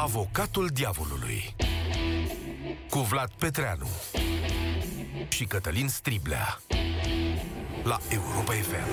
[0.00, 1.54] Avocatul diavolului
[2.90, 3.88] cu Vlad Petreanu
[5.28, 6.60] și Cătălin Striblea
[7.84, 8.88] la Europa FM.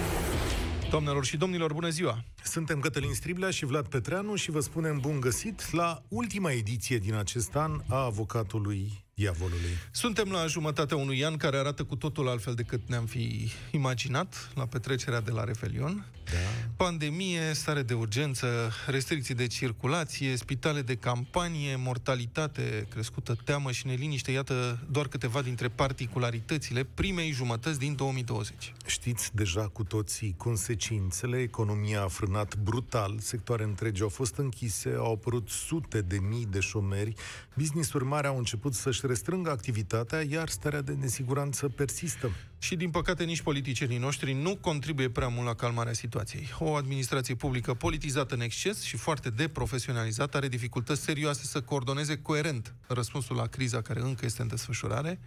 [0.90, 2.24] Doamnelor și domnilor, bună ziua!
[2.44, 7.14] Suntem Cătălin Striblea și Vlad Petreanu și vă spunem bun găsit la ultima ediție din
[7.14, 9.78] acest an a Avocatului Diavolului.
[9.92, 14.66] Suntem la jumătatea unui an care arată cu totul altfel decât ne-am fi imaginat la
[14.66, 16.06] petrecerea de la Revelion.
[16.32, 16.38] Da.
[16.76, 24.32] Pandemie, stare de urgență, restricții de circulație, spitale de campanie, mortalitate crescută, teamă și neliniște,
[24.32, 28.74] iată doar câteva dintre particularitățile primei jumătăți din 2020.
[28.86, 35.12] Știți deja cu toții consecințele, economia a frânat brutal, sectoare întregi au fost închise, au
[35.14, 37.14] apărut sute de mii de șomeri,
[37.54, 42.32] business-uri mari au început să-și restrângă activitatea, iar starea de nesiguranță persistă.
[42.60, 46.54] Și, din păcate, nici politicienii noștri nu contribuie prea mult la calmarea situației.
[46.60, 52.74] O administrație publică politizată în exces și foarte deprofesionalizată are dificultăți serioase să coordoneze coerent
[52.88, 55.20] răspunsul la criza care încă este în desfășurare,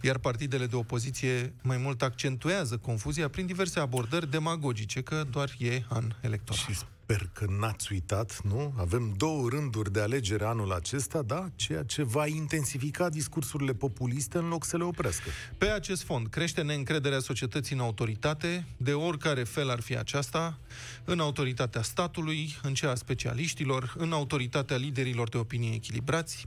[0.00, 5.82] iar partidele de opoziție mai mult accentuează confuzia prin diverse abordări demagogice, că doar e
[5.88, 6.62] an electoral.
[6.62, 6.78] Și
[7.10, 8.74] sper că n-ați uitat, nu?
[8.76, 11.48] Avem două rânduri de alegere anul acesta, da?
[11.56, 15.28] Ceea ce va intensifica discursurile populiste în loc să le oprească.
[15.58, 20.58] Pe acest fond crește neîncrederea societății în autoritate, de oricare fel ar fi aceasta,
[21.04, 26.46] în autoritatea statului, în cea a specialiștilor, în autoritatea liderilor de opinie echilibrați.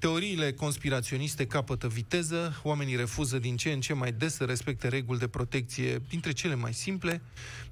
[0.00, 5.18] Teoriile conspiraționiste capătă viteză, oamenii refuză din ce în ce mai des să respecte reguli
[5.18, 7.22] de protecție dintre cele mai simple,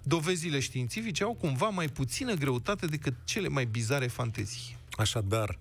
[0.03, 4.77] dovezile științifice au cumva mai puțină greutate decât cele mai bizare fantezii.
[4.91, 5.59] Așadar,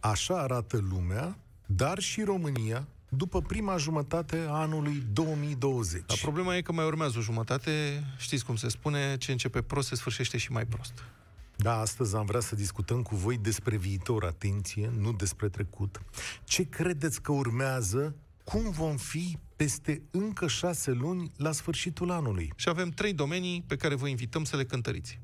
[0.00, 6.02] așa arată lumea, dar și România, după prima jumătate a anului 2020.
[6.06, 9.88] Dar problema e că mai urmează o jumătate, știți cum se spune, ce începe prost
[9.88, 11.04] se sfârșește și mai prost.
[11.60, 16.02] Da, astăzi am vrea să discutăm cu voi despre viitor, atenție, nu despre trecut.
[16.44, 18.14] Ce credeți că urmează?
[18.44, 22.52] Cum vom fi peste încă șase luni la sfârșitul anului?
[22.56, 25.20] Și avem trei domenii pe care vă invităm să le cântăriți.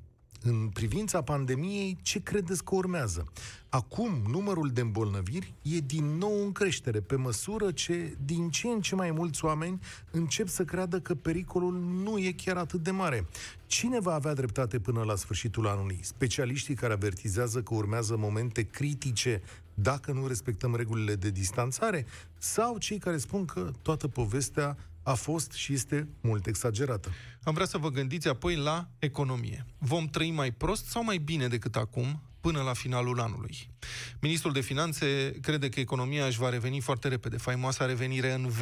[0.47, 3.32] În privința pandemiei, ce credeți că urmează?
[3.69, 8.81] Acum, numărul de îmbolnăviri e din nou în creștere, pe măsură ce din ce în
[8.81, 13.27] ce mai mulți oameni încep să creadă că pericolul nu e chiar atât de mare.
[13.66, 15.99] Cine va avea dreptate până la sfârșitul anului?
[16.03, 19.43] Specialiștii care avertizează că urmează momente critice
[19.75, 22.06] dacă nu respectăm regulile de distanțare?
[22.38, 27.10] Sau cei care spun că toată povestea a fost și este mult exagerată.
[27.42, 29.66] Am vrea să vă gândiți apoi la economie.
[29.78, 33.70] Vom trăi mai prost sau mai bine decât acum, până la finalul anului?
[34.20, 38.60] Ministrul de Finanțe crede că economia își va reveni foarte repede, faimoasa revenire în V.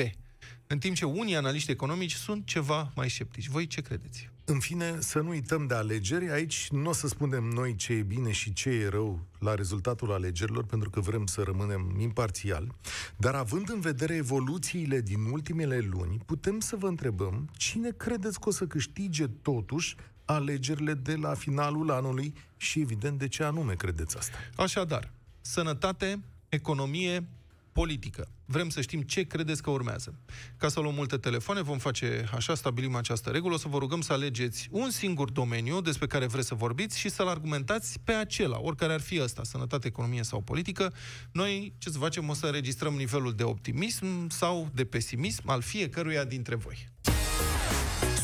[0.67, 3.49] În timp ce unii analiști economici sunt ceva mai sceptici.
[3.49, 4.32] Voi ce credeți?
[4.45, 6.31] În fine, să nu uităm de alegeri.
[6.31, 10.13] Aici nu o să spunem noi ce e bine și ce e rău la rezultatul
[10.13, 12.75] alegerilor, pentru că vrem să rămânem imparțiali.
[13.17, 18.49] Dar având în vedere evoluțiile din ultimele luni, putem să vă întrebăm cine credeți că
[18.49, 24.17] o să câștige totuși alegerile de la finalul anului și, evident, de ce anume credeți
[24.17, 24.37] asta.
[24.57, 27.27] Așadar, sănătate, economie,
[27.73, 28.29] politică.
[28.45, 30.15] Vrem să știm ce credeți că urmează.
[30.57, 34.01] Ca să luăm multe telefoane, vom face așa, stabilim această regulă, o să vă rugăm
[34.01, 38.61] să alegeți un singur domeniu despre care vreți să vorbiți și să-l argumentați pe acela,
[38.61, 40.93] oricare ar fi ăsta, sănătate, economie sau politică.
[41.33, 46.25] Noi, ce să facem, o să înregistrăm nivelul de optimism sau de pesimism al fiecăruia
[46.25, 46.89] dintre voi.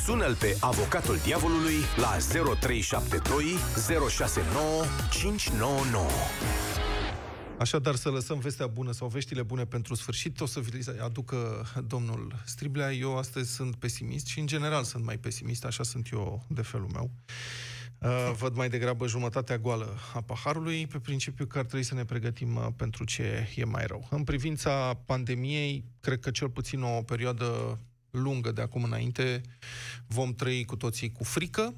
[0.05, 2.17] Sună-l pe avocatul diavolului la
[2.61, 3.45] 0372
[4.09, 6.07] 069 599.
[7.59, 11.67] Așadar, să lăsăm vestea bună sau veștile bune pentru sfârșit, o să vi le aducă
[11.87, 12.93] domnul Striblea.
[12.93, 16.89] Eu astăzi sunt pesimist și, în general, sunt mai pesimist, așa sunt eu de felul
[16.93, 17.11] meu.
[17.99, 22.05] Uh, văd mai degrabă jumătatea goală a paharului, pe principiu că ar trebui să ne
[22.05, 24.07] pregătim uh, pentru ce e mai rău.
[24.11, 27.79] În privința pandemiei, cred că cel puțin o perioadă
[28.11, 29.41] lungă de acum înainte
[30.07, 31.75] vom trăi cu toții cu frică,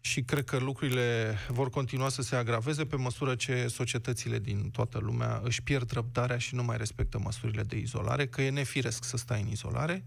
[0.00, 4.98] și cred că lucrurile vor continua să se agraveze pe măsură ce societățile din toată
[4.98, 9.16] lumea își pierd răbdarea și nu mai respectă măsurile de izolare, că e nefiresc să
[9.16, 10.04] stai în izolare.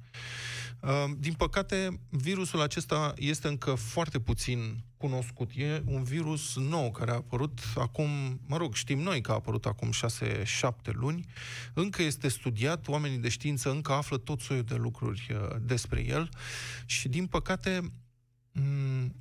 [0.80, 5.52] Uh, din păcate, virusul acesta este încă foarte puțin cunoscut.
[5.56, 8.10] E un virus nou care a apărut acum,
[8.48, 11.26] mă rog, știm noi că a apărut acum 6-7 luni.
[11.74, 16.30] Încă este studiat, oamenii de știință încă află tot soiul de lucruri uh, despre el
[16.86, 18.03] și, din păcate, Mm,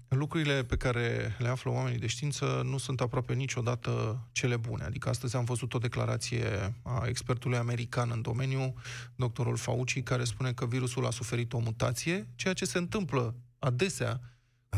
[0.08, 4.84] lucrurile pe care le află oamenii de știință nu sunt aproape niciodată cele bune.
[4.84, 8.74] Adică astăzi am văzut o declarație a expertului american în domeniu,
[9.16, 14.20] doctorul Fauci, care spune că virusul a suferit o mutație, ceea ce se întâmplă adesea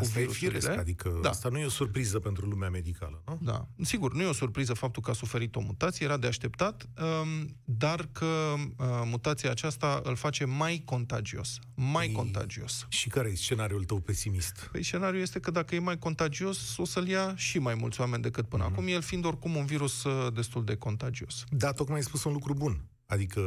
[0.01, 0.59] Asta e virusurile.
[0.59, 1.29] firesc, adică Da.
[1.29, 3.39] asta nu e o surpriză pentru lumea medicală, nu?
[3.43, 6.89] Da, sigur, nu e o surpriză faptul că a suferit o mutație, era de așteptat,
[7.23, 8.25] um, dar că
[8.57, 11.59] uh, mutația aceasta îl face mai contagios.
[11.75, 12.13] Mai Ei.
[12.13, 12.87] contagios.
[12.89, 14.69] Și care e scenariul tău pesimist?
[14.73, 18.23] Păi scenariul este că dacă e mai contagios, o să-l ia și mai mulți oameni
[18.23, 21.45] decât până acum, el fiind oricum un virus uh, destul de contagios.
[21.51, 22.85] Da, tocmai ai spus un lucru bun.
[23.07, 23.41] Adică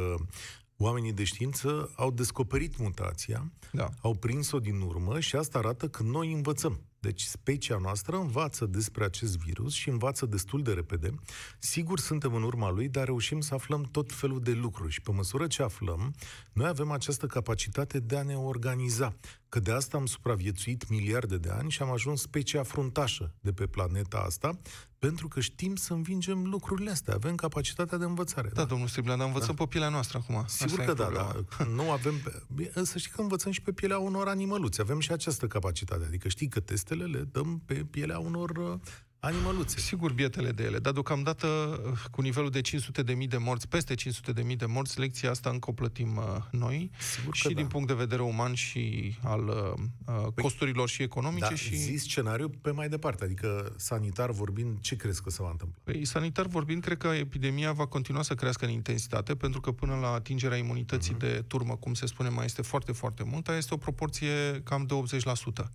[0.78, 3.88] oamenii de știință au descoperit mutația, Da.
[4.00, 6.80] au prins-o din urmă și asta arată că noi învățăm.
[7.00, 11.14] Deci specia noastră învață despre acest virus și învață destul de repede.
[11.58, 15.12] Sigur suntem în urma lui, dar reușim să aflăm tot felul de lucruri și pe
[15.12, 16.14] măsură ce aflăm,
[16.52, 19.14] noi avem această capacitate de a ne organiza.
[19.48, 23.66] Că de asta am supraviețuit miliarde de ani și am ajuns specia fruntașă de pe
[23.66, 24.58] planeta asta,
[24.98, 27.14] pentru că știm să învingem lucrurile astea.
[27.14, 28.50] Avem capacitatea de învățare.
[28.54, 30.44] Da, domnul Striblea, dar învățăm pe pielea noastră acum.
[30.46, 31.46] Sigur Asta că e da, problema.
[31.58, 31.64] da.
[31.82, 32.14] Nu avem...
[32.54, 34.80] Bine, Să știi că învățăm și pe pielea unor animăluțe.
[34.80, 36.04] Avem și această capacitate.
[36.04, 38.78] Adică știi că testele le dăm pe pielea unor uh,
[39.20, 39.78] animăluțe.
[39.78, 43.68] Sigur, bietele de ele, dar deocamdată uh, cu nivelul de 500 de mii de morți,
[43.68, 47.36] peste 500 de mii de morți, lecția asta încă o plătim uh, noi Sigur că
[47.36, 47.54] și da.
[47.54, 51.76] din punct de vedere uman și al uh, uh, costurilor și economice Da, și...
[51.76, 53.24] zi scenariu pe mai departe.
[53.24, 55.78] Adică sanitar vorbind, ce crezi că se va întâmpla?
[55.84, 59.94] Păi, sanitar vorbind, cred că epidemia va continua să crească în intensitate, pentru că până
[59.94, 61.24] la atingerea imunității Mhm.
[61.26, 61.32] uh-huh.
[61.32, 64.86] de turmă, cum se spune, mai este foarte, foarte mult, aia este o proporție cam
[64.86, 65.70] de 80%.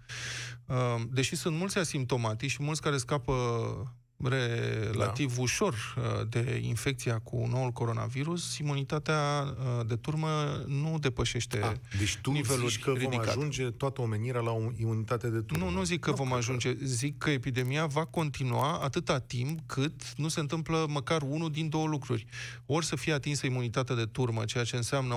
[0.65, 0.75] Uh,
[1.11, 3.85] Deși sunt mulți asimptomatici și mulți care scapă uh,
[4.29, 5.41] relativ da.
[5.41, 10.27] ușor uh, de infecția cu noul coronavirus, imunitatea uh, de turmă
[10.67, 13.29] nu depășește A, deci tu niveluri zici că vom ridicate.
[13.29, 15.65] ajunge toată omenirea la o imunitate de turmă.
[15.65, 19.59] Nu, nu zic că Nu, vom cred ajunge, zic că epidemia va continua atâta timp
[19.65, 22.25] cât nu se întâmplă măcar unul din două lucruri.
[22.65, 25.15] Ori să fie atinsă imunitatea de turmă, ceea ce înseamnă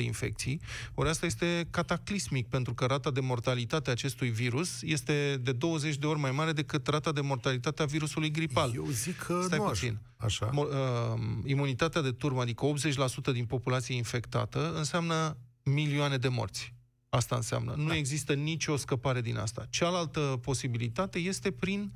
[0.00, 0.60] 80% infecții,
[0.94, 5.96] ori asta este cataclismic, pentru că rata de mortalitate a acestui virus este de 20
[5.96, 8.72] de ori mai mare decât rata de mortalitate a virusului gripal.
[8.74, 9.98] Eu zic că Stai nu puțin.
[10.16, 10.46] așa.
[10.46, 10.50] așa.
[10.54, 16.74] Mo- uh, imunitatea de turmă, adică 80% din populație infectată, înseamnă milioane de morți.
[17.08, 17.74] Asta înseamnă.
[17.76, 17.96] Nu Da.
[17.96, 19.66] există nicio scăpare din asta.
[19.70, 21.92] Cealaltă posibilitate este prin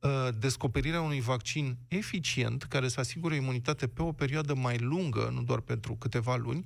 [0.00, 5.42] uh, descoperirea unui vaccin eficient care să asigure imunitate pe o perioadă mai lungă, nu
[5.42, 6.64] doar pentru câteva luni,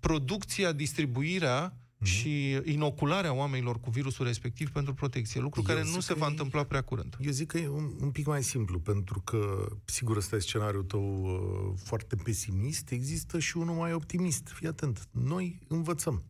[0.00, 6.00] producția, distribuirea și inocularea oamenilor cu virusul respectiv pentru protecție, lucru Eu care nu zic
[6.00, 7.16] se că va e- întâmpla prea curând.
[7.20, 10.82] Eu zic că e un, un pic mai simplu, pentru că, sigur, ăsta e scenariul
[10.82, 14.48] tău uh, foarte pesimist, există și unul mai optimist.
[14.48, 16.22] Fii atent, noi învățăm.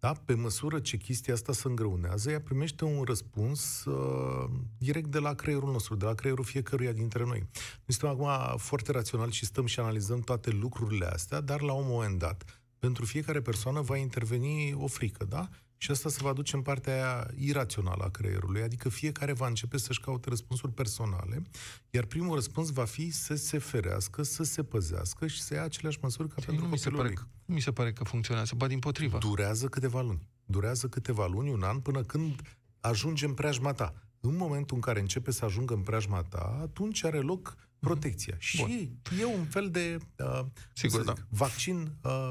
[0.00, 0.12] Da?
[0.24, 5.34] Pe măsură ce chestia asta se îngreunează, ea primește un răspuns uh, direct de la
[5.34, 7.38] creierul nostru, de la creierul fiecăruia dintre noi.
[7.38, 11.84] Noi suntem acum foarte raționali și stăm și analizăm toate lucrurile astea, dar la un
[11.86, 15.48] moment dat, pentru fiecare persoană va interveni o frică, da?
[15.80, 19.78] Și asta se va duce în partea aia irațională a creierului, adică fiecare va începe
[19.78, 21.42] să-și caute răspunsuri personale,
[21.90, 25.98] iar primul răspuns va fi să se ferească, să se păzească și să ia aceleași
[26.02, 27.24] măsuri ca Păi pentru nu mi, se copilul pare, lui.
[27.24, 29.18] că- nu mi se pare că funcționează, ba din potrivă.
[29.18, 30.28] Durează câteva luni.
[30.44, 32.40] Durează câteva luni, un an, până când
[32.80, 33.94] ajunge în preajma ta.
[34.20, 38.34] În momentul în care începe să ajungă în preajma ta, atunci are loc protecția.
[38.38, 40.40] Și e un fel de uh,
[40.74, 42.30] Sigur, cum să zic, vaccin uh,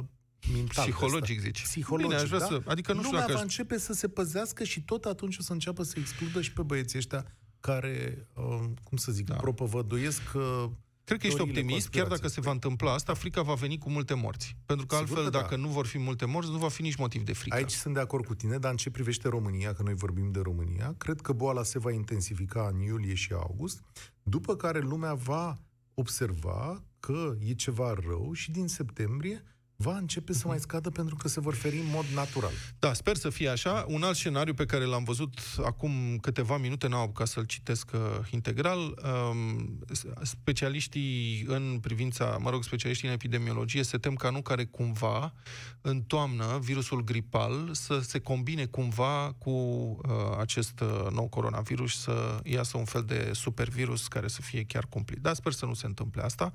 [0.53, 0.83] mental.
[0.83, 1.47] Psihologic, ăsta.
[1.49, 1.61] zici.
[1.61, 2.45] Psihologic, Bine, aș vrea da?
[2.45, 5.37] să- adică nu știu Lumea dacă va aș- începe să se păzească și tot atunci
[5.37, 7.25] o să înceapă să explodă și pe băieții ăștia
[7.59, 9.33] care, uh, cum să zic, Da.
[9.33, 9.39] da.
[9.39, 10.65] propovăduiesc uh,
[11.03, 12.43] Cred că ești teoriile optimist, chiar dacă conspirației.
[12.43, 14.55] se va întâmpla asta, frica va veni cu multe morți.
[14.65, 15.41] Pentru că Sigur altfel, că da.
[15.41, 17.55] dacă nu vor fi multe morți, nu va fi nici motiv de frică.
[17.55, 20.39] Aici sunt de acord cu tine, dar în ce privește România, că noi vorbim de
[20.39, 23.81] România, cred că boala se va intensifica în iulie și august,
[24.23, 25.57] după care lumea va
[25.93, 29.43] observa că e ceva rău și din septembrie
[29.79, 32.51] va începe să mai scadă pentru că se vor feri în mod natural.
[32.79, 33.85] Da, sper să fie așa.
[33.87, 37.99] Un alt scenariu pe care l-am văzut acum câteva minute, n-am apucat să-l citesc uh,
[38.29, 39.79] integral, um,
[40.21, 45.33] specialiștii în privința, mă rog, specialiștii în epidemiologie se tem ca nu care cumva
[45.81, 52.39] în toamnă virusul gripal să se combine cumva cu uh, acest uh, nou coronavirus, să
[52.43, 55.19] iasă un fel de supervirus care să fie chiar cumplit.
[55.19, 56.51] Dar sper să nu se întâmple asta.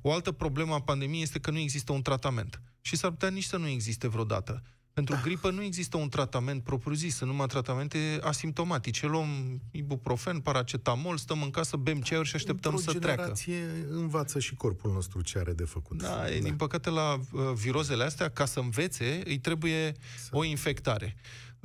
[0.00, 2.55] O altă problemă a pandemiei este că nu există un tratament.
[2.86, 4.62] Și s-ar putea nici să nu existe vreodată.
[4.92, 9.06] Pentru gripă nu există un tratament propriu-zis, sunt numai tratamente asimptomatice.
[9.06, 13.16] Luăm ibuprofen, paracetamol, stăm în casă, bem ceaiuri și așteptăm Într-o să treacă.
[13.16, 16.02] generație învață și corpul nostru ce are de făcut.
[16.02, 19.92] Da, e, din păcate la uh, virozele astea, ca să învețe, îi trebuie
[20.30, 21.16] o infectare.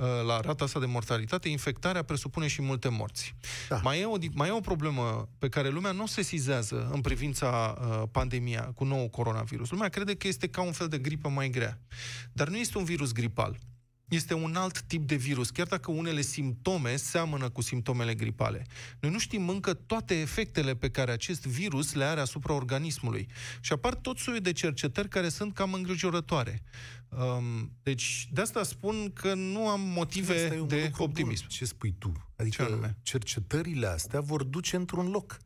[0.02, 3.36] Uh, la rata asta de mortalitate, infectarea presupune și multe morți.
[3.70, 3.80] Da.
[3.84, 7.02] Mai, e o, di- mai e o problemă pe care lumea nu se sizează în
[7.02, 9.70] privința uh, pandemia cu nou coronavirus.
[9.70, 11.80] Lumea crede că este ca un fel de gripă mai grea.
[12.34, 13.58] Dar nu este un virus gripal.
[14.08, 18.66] este un alt tip de virus, chiar dacă unele simptome seamănă cu simptomele gripale.
[19.00, 23.28] Noi nu știm încă toate efectele pe care acest virus le are asupra organismului.
[23.62, 26.62] Și apar tot soiul de cercetări care sunt cam îngrijorătoare.
[27.18, 31.42] Um, deci, de asta spun că nu am motive Asta e un de lucru optimism.
[31.42, 31.50] Bun.
[31.50, 32.12] Ce spui tu?
[32.12, 32.98] Ce Adică anume?
[33.02, 35.38] cercetările astea vor duce într-un loc.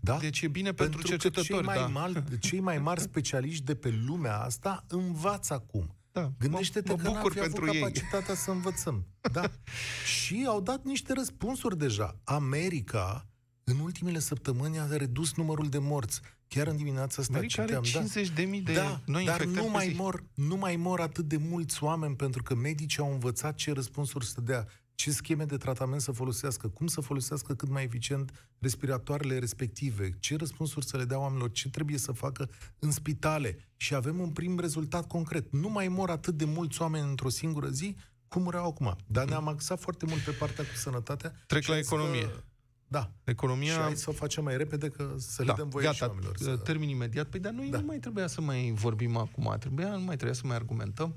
[0.00, 0.16] Da?
[0.18, 1.86] Deci e bine pentru, că cercetători, cei mai, da.
[1.86, 5.96] mari, cei mai mari specialiști de pe lumea asta învață acum.
[6.12, 7.80] Da, Gândește-te mă, mă că n-am bucur fi pentru avut ei.
[7.80, 9.06] capacitatea să învățăm.
[9.32, 9.50] Da.
[10.14, 12.20] și au dat niște răspunsuri deja.
[12.24, 13.26] America,
[13.64, 16.20] în ultimele săptămâni, a redus numărul de morți.
[16.48, 18.54] Chiar în dimineața asta America are citeam, da.
[18.58, 19.94] 50.000 de da, noi dar infectări nu pe mai, zi.
[19.94, 24.26] mor, nu mai mor atât de mulți oameni pentru că medicii au învățat ce răspunsuri
[24.26, 29.38] să dea, ce scheme de tratament să folosească, cum să folosească cât mai eficient respiratoarele
[29.38, 33.58] respective, ce răspunsuri să le dea oamenilor, ce trebuie să facă în spitale.
[33.76, 35.52] Și avem un prim rezultat concret.
[35.52, 37.96] Nu mai mor atât de mulți oameni într-o singură zi
[38.28, 38.96] cum mureau acum.
[39.06, 41.34] Dar ne-am axat foarte mult pe partea cu sănătatea.
[41.46, 42.22] Trec și la am zis economie.
[42.22, 42.42] Că,
[42.88, 43.10] da.
[43.24, 43.72] Economia...
[43.72, 46.06] Și hai să o facem mai repede că să le Da, dăm voie și gata,
[46.06, 46.36] oamenilor.
[46.36, 46.56] Să...
[46.56, 47.26] termin imediat.
[47.26, 47.78] Păi, dar noi Da.
[47.78, 51.16] nu mai trebuia să mai vorbim acum, trebuia, nu mai trebuia să mai argumentăm.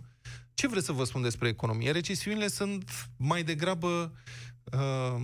[0.53, 1.91] Ce vreți să vă spun despre economie?
[1.91, 4.13] Recesiunile sunt mai degrabă
[4.63, 5.21] uh,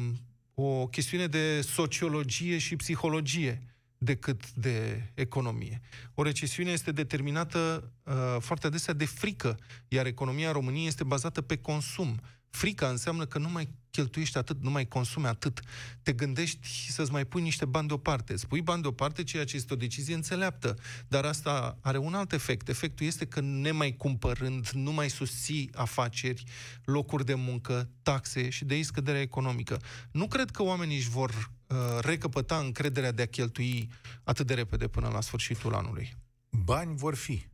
[0.54, 5.82] o chestiune de sociologie și psihologie decât de economie.
[6.14, 9.58] O recesiune este determinată uh, foarte adesea de frică,
[9.88, 12.20] iar economia României este bazată pe consum.
[12.50, 15.60] Frica înseamnă că nu mai cheltuiești atât, nu mai consumi atât.
[16.04, 18.34] Te gândești să-ți mai pui niște bani deoparte.
[18.34, 20.76] Îți pui bani deoparte, ceea ce este o decizie înțeleaptă.
[21.08, 22.70] Dar asta are un alt efect.
[22.70, 26.44] Efectul este că nemai cumpărând, nu mai susții afaceri,
[26.84, 29.80] locuri de muncă, taxe și de aici scăderea economică.
[30.12, 31.30] Nu cred că oamenii își vor
[31.68, 33.90] uh, recăpăta încrederea de a cheltui
[34.24, 36.16] atât de repede până la sfârșitul anului.
[36.50, 37.46] Bani vor fi,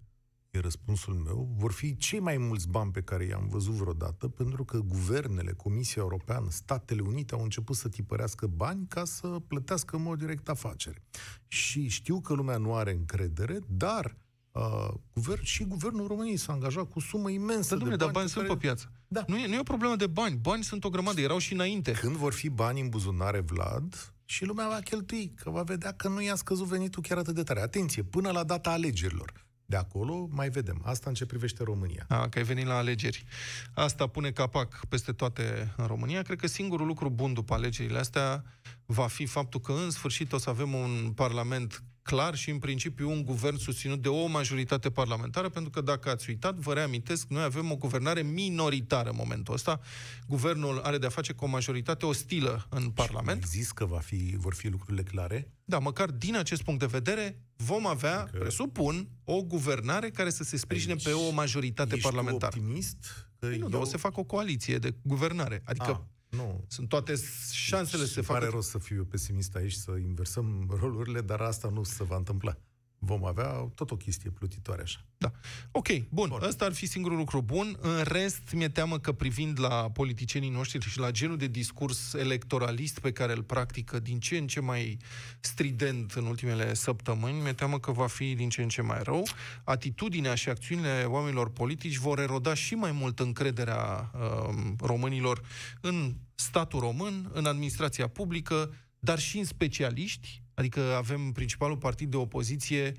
[0.52, 4.64] e răspunsul meu, vor fi cei mai mulți bani pe care i-am văzut vreodată, pentru
[4.66, 10.02] că guvernele, Comisia Europeană, Statele Unite au început să tipărească bani ca să plătească în
[10.02, 11.02] mod direct afaceri.
[11.48, 14.18] Și știu că lumea nu are încredere, dar
[14.52, 17.98] uh, guvern, și guvernul României s-a angajat cu sumă imensă Dar, de domnule, bani.
[17.98, 18.92] dar bani pe sunt care- pe piață.
[19.08, 19.24] Da.
[19.28, 20.36] Nu, e, nu e o problemă de bani.
[20.36, 21.92] Bani sunt o grămadă, erau și înainte.
[21.92, 26.08] Când vor fi bani în buzunare, Vlad, și lumea va cheltui, că va vedea că
[26.08, 27.62] nu i-a scăzut venitul chiar atât de tare.
[27.62, 29.48] Atenție, până la data alegerilor.
[29.70, 30.82] De acolo mai vedem.
[30.86, 32.06] Asta în ce privește România.
[32.08, 33.26] A, că ai venit la alegeri.
[33.74, 36.22] Asta pune capac peste toate în România.
[36.22, 38.44] Cred că singurul lucru bun după alegerile astea
[38.86, 43.10] va fi faptul că în sfârșit o să avem un parlament clar și în principiu
[43.10, 47.44] un guvern susținut de o majoritate parlamentară, pentru că dacă ați uitat, vă reamintesc, noi
[47.44, 49.80] avem o guvernare minoritară în momentul ăsta.
[50.28, 53.46] Guvernul are de-a face cu o majoritate ostilă în Parlament.
[53.46, 55.52] Zis că va fi, vor fi lucrurile clare.
[55.66, 60.44] Da, măcar din acest punct de vedere vom avea, Că- presupun, o guvernare care să
[60.44, 62.52] se sprijine Aici pe o majoritate Ești parlamentară.
[62.56, 62.98] Tu optimist?
[63.40, 63.70] Că Păi nu, eu...
[63.70, 65.62] dar o să facă o coaliție de guvernare.
[65.66, 66.00] Adică Ah,
[66.30, 66.64] nu.
[66.68, 67.14] sunt toate
[67.52, 68.56] șansele să se Îmi pare facă.
[68.56, 72.58] rost să fiu eu pesimist aici, să inversăm rolurile, dar asta nu se va întâmpla.
[73.00, 75.06] Vom avea tot o chestie plutitoare așa.
[75.18, 75.32] Da.
[75.72, 76.30] Ok, bun.
[76.30, 76.40] bun.
[76.44, 77.78] Ăsta ar fi singurul lucru bun.
[77.82, 83.00] În rest, mi-e teamă că privind la politicienii noștri și la genul de discurs electoralist
[83.00, 84.98] pe care îl practică din ce în ce mai
[85.40, 89.28] strident în ultimele săptămâni, mi-e teamă că va fi din ce în ce mai rău.
[89.64, 95.42] Atitudinea și acțiunile oamenilor politici vor eroda și mai mult încrederea uh, românilor
[95.82, 102.18] în statul român, în administrația publică, dar și în specialiști, adică avem principalul partid de
[102.18, 102.94] opoziție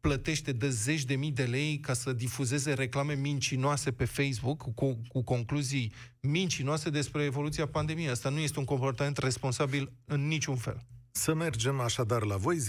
[0.00, 5.00] plătește de zeci de mii de lei ca să difuzeze reclame mincinoase pe Facebook cu,
[5.08, 8.08] cu concluzii mincinoase despre evoluția pandemiei.
[8.08, 10.86] Asta nu este un comportament responsabil în niciun fel.
[11.14, 12.60] Să mergem așadar la voi, 0372069599,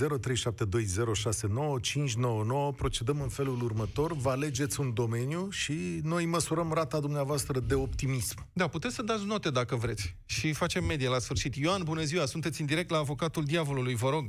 [2.77, 5.73] procedăm în felul următor, vă alegeți un domeniu și
[6.03, 8.37] noi măsurăm rata dumneavoastră de optimism.
[8.53, 10.15] Da, puteți să dați note dacă vreți.
[10.25, 11.55] Și facem medie la sfârșit.
[11.55, 14.25] Ioan, bună ziua, sunteți în direct la Avocatul Diavolului, vă rog.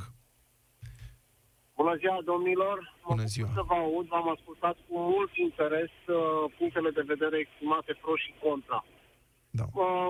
[1.76, 2.76] Bună ziua, domnilor!
[2.80, 3.49] Mă Bună bucur ziua.
[3.59, 6.16] să vă aud, v-am ascultat cu mult interes uh,
[6.59, 8.78] punctele de vedere exprimate pro și contra.
[9.61, 9.66] Da.
[9.83, 10.09] Uh,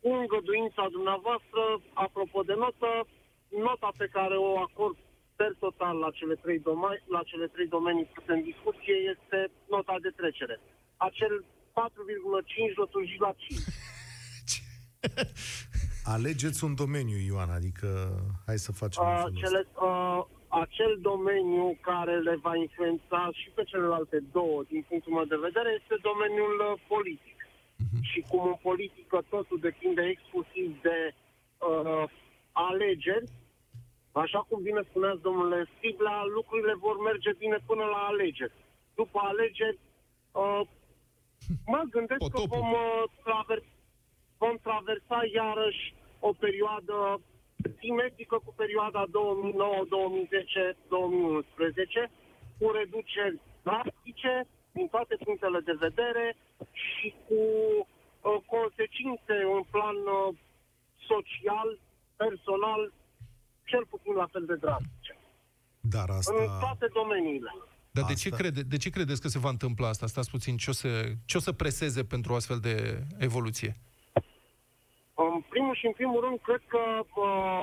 [0.00, 1.62] cu îngăduința dumneavoastră,
[2.04, 2.90] apropo de notă,
[3.48, 4.96] nota pe care o acord
[5.36, 9.96] per total la cele trei, doma- la cele trei domenii puse în discuție este nota
[10.02, 10.60] de trecere.
[10.96, 13.60] Acel 4,5 rotunjit la 5.
[16.14, 17.88] Alegeți un domeniu, Ioan, adică
[18.46, 23.48] hai să facem în Uh, felul cele, uh, acel domeniu care le va influența și
[23.54, 27.36] pe celelalte două, din punctul meu de vedere, este domeniul uh, politic.
[28.10, 30.98] Și cum în politică totul depinde exclusiv de
[31.68, 32.04] uh,
[32.70, 33.26] alegeri,
[34.12, 38.52] așa cum bine spuneați, domnule Stibla, lucrurile vor merge bine până la alegeri.
[38.94, 39.78] După alegeri,
[40.32, 40.60] uh,
[41.66, 42.48] mă gândesc Potopul.
[42.48, 43.68] că vom, uh, traver-
[44.38, 47.20] vom traversa iarăși o perioadă
[47.80, 52.10] simetrică cu perioada 2009, 2010, 2011,
[52.58, 56.36] cu reduceri drastice din toate punctele de vedere
[56.72, 60.34] și cu uh, consecințe în plan uh,
[61.10, 61.78] social,
[62.22, 62.92] personal,
[63.70, 65.12] cel puțin la fel de drastice.
[65.80, 66.32] Dar asta...
[66.36, 67.50] În toate domeniile.
[67.90, 70.06] Dar de Asta- ce, crede, de ce credeți că se va întâmpla asta?
[70.06, 70.88] Stați puțin, ce o să,
[71.24, 72.74] ce o să preseze pentru o astfel de
[73.18, 73.76] evoluție?
[75.14, 76.82] În primul și în primul rând, cred că
[77.24, 77.62] uh,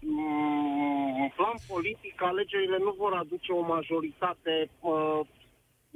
[0.00, 5.26] mm, în plan politic, alegerile nu vor aduce o majoritate uh, Vor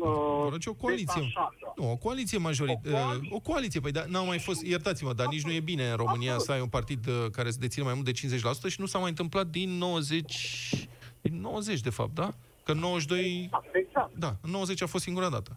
[0.07, 1.21] uh, face o coaliție.
[1.21, 1.73] detașată.
[1.77, 2.89] Nu, o coaliție majorită.
[2.89, 3.29] O coaliție?
[3.37, 6.33] O coaliție, păi da, n-au mai fost, iertați-mă, dar nici nu e bine în România
[6.33, 6.47] Absolut.
[6.47, 8.99] să ai un partid uh, care să dețină mai mult de 50% și nu s-a
[8.99, 10.75] mai întâmplat din 90,
[11.21, 12.35] din 90 de fapt, da?
[12.65, 14.15] Că în 92, Exact, exact.
[14.15, 15.57] da, în 90 a fost singura dată.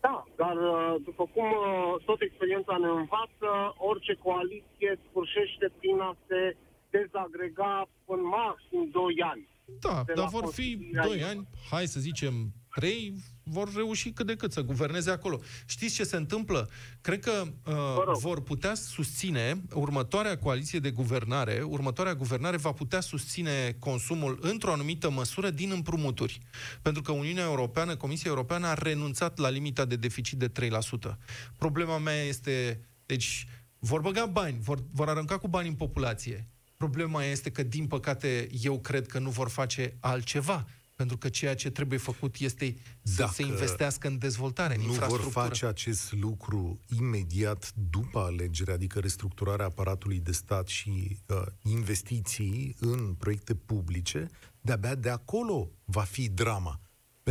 [0.00, 6.16] Da, dar uh, după cum uh, tot experiența ne învață, orice coaliție sfârșește prin a
[6.26, 6.56] se
[6.90, 9.02] dezagrega în maxim 2
[9.32, 9.48] ani.
[9.80, 11.22] Da, De dar la vor fi constituirea 2 ei.
[11.22, 12.34] ani, hai să zicem
[12.76, 15.40] 3, vor reuși cât de cât să guverneze acolo.
[15.66, 16.70] Știți ce se întâmplă?
[17.00, 17.30] Cred că
[17.66, 18.18] uh, rog.
[18.18, 25.10] vor putea susține următoarea coaliție de guvernare, următoarea guvernare va putea susține consumul într-o anumită
[25.10, 26.40] măsură din împrumuturi.
[26.82, 31.16] Pentru că Uniunea Europeană, Comisia Europeană a renunțat la limita de deficit de 3%.
[31.58, 33.46] Problema mea este, deci,
[33.78, 36.48] vor băga bani, vor, vor arunca cu bani în populație.
[36.76, 40.66] Problema este că, din păcate, eu cred că nu vor face altceva.
[40.96, 44.86] Pentru că ceea ce trebuie făcut este să Dacă se investească în dezvoltare, în nu
[44.86, 45.46] vor infrastructură.
[45.46, 53.14] face acest lucru imediat după alegere, adică restructurarea aparatului de stat și uh, investiții în
[53.14, 54.28] proiecte publice,
[54.60, 56.80] de-abia de acolo va fi drama.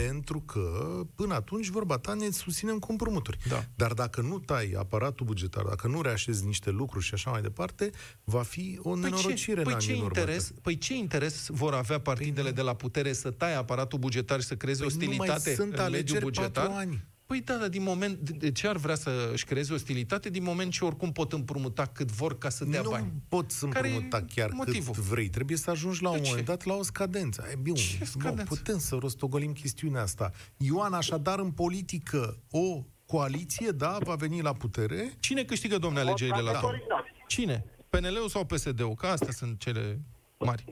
[0.02, 3.38] Pentru că până atunci vorba ta ne susținem cu împrumuturi.
[3.48, 3.66] Da.
[3.76, 7.90] Dar dacă nu tai aparatul bugetar, dacă nu reașezi niște lucruri și așa mai departe,
[8.24, 10.62] va fi o nenorocire păi în ce, anii păi ce interes, următori.
[10.62, 14.56] Păi ce interes vor avea partidele de la putere să taie aparatul bugetar și să
[14.56, 16.50] creeze Păi nu mai ostilitate sunt în mediul alegeri bugetar?
[16.52, 17.06] patru ani.
[17.26, 18.18] Păi da, dar din moment...
[18.18, 21.86] De de ce ar vrea să își creeze ostilitate din moment ce oricum pot împrumuta
[21.86, 23.12] cât vor ca să dea nu bani?
[23.30, 24.94] poți să Care e împrumuta chiar motivul?
[24.94, 25.30] cât vrei.
[25.30, 26.30] Trebuie să ajungi la un De ce?
[26.30, 27.46] moment dat la o scadență.
[27.52, 28.56] E bine, Ce bun, scadență?
[28.56, 30.32] putem să rostogolim chestiunea asta.
[30.58, 35.14] Ioan, așadar, în politică, o coaliție, da, va veni la putere.
[35.20, 36.82] Cine câștigă, domnule, alegerile la toamnă?
[36.88, 37.04] Da.
[37.28, 37.66] Cine?
[37.90, 38.94] PNL-ul sau PSD-ul?
[38.96, 40.00] Că astea sunt cele
[40.40, 40.66] mari.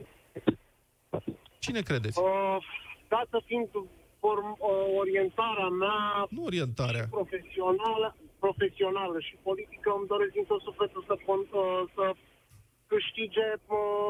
[1.59, 2.19] Cine credeți?
[2.19, 2.25] Uh,
[3.09, 3.67] dată fiind
[4.23, 4.69] form, uh,
[5.01, 6.01] orientarea mea
[6.38, 7.05] Nu orientarea.
[7.19, 8.07] profesională,
[8.45, 12.05] profesională și politică, îmi doresc din tot sufletul să, con- uh, să
[12.91, 14.09] câștige uh,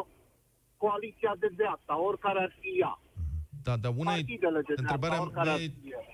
[0.83, 2.93] coaliția de dreapta, oricare ar fi ea.
[3.67, 4.15] Da, dar una e...
[4.15, 5.73] Partidele de Întrebarea dreapta, oricare mea ar e...
[5.81, 6.07] fi ele.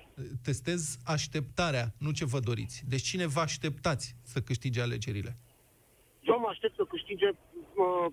[0.43, 2.83] Testez așteptarea, nu ce vă doriți.
[2.93, 5.31] Deci cine vă așteptați să câștige alegerile?
[6.21, 7.35] Eu mă aștept să câștige uh,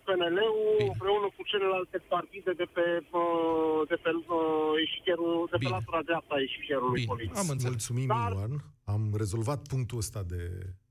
[0.07, 0.91] PNL-ul Bine.
[0.93, 2.87] împreună cu celelalte partide de pe,
[3.21, 5.75] uh, de pe uh, eșichierul, de pe Bine.
[5.77, 7.37] latura dreapta a eșichierului Bine, politic.
[7.43, 7.73] am înțeles.
[7.75, 8.55] Mulțumim, Dar- Ioan.
[8.95, 10.41] Am rezolvat punctul ăsta de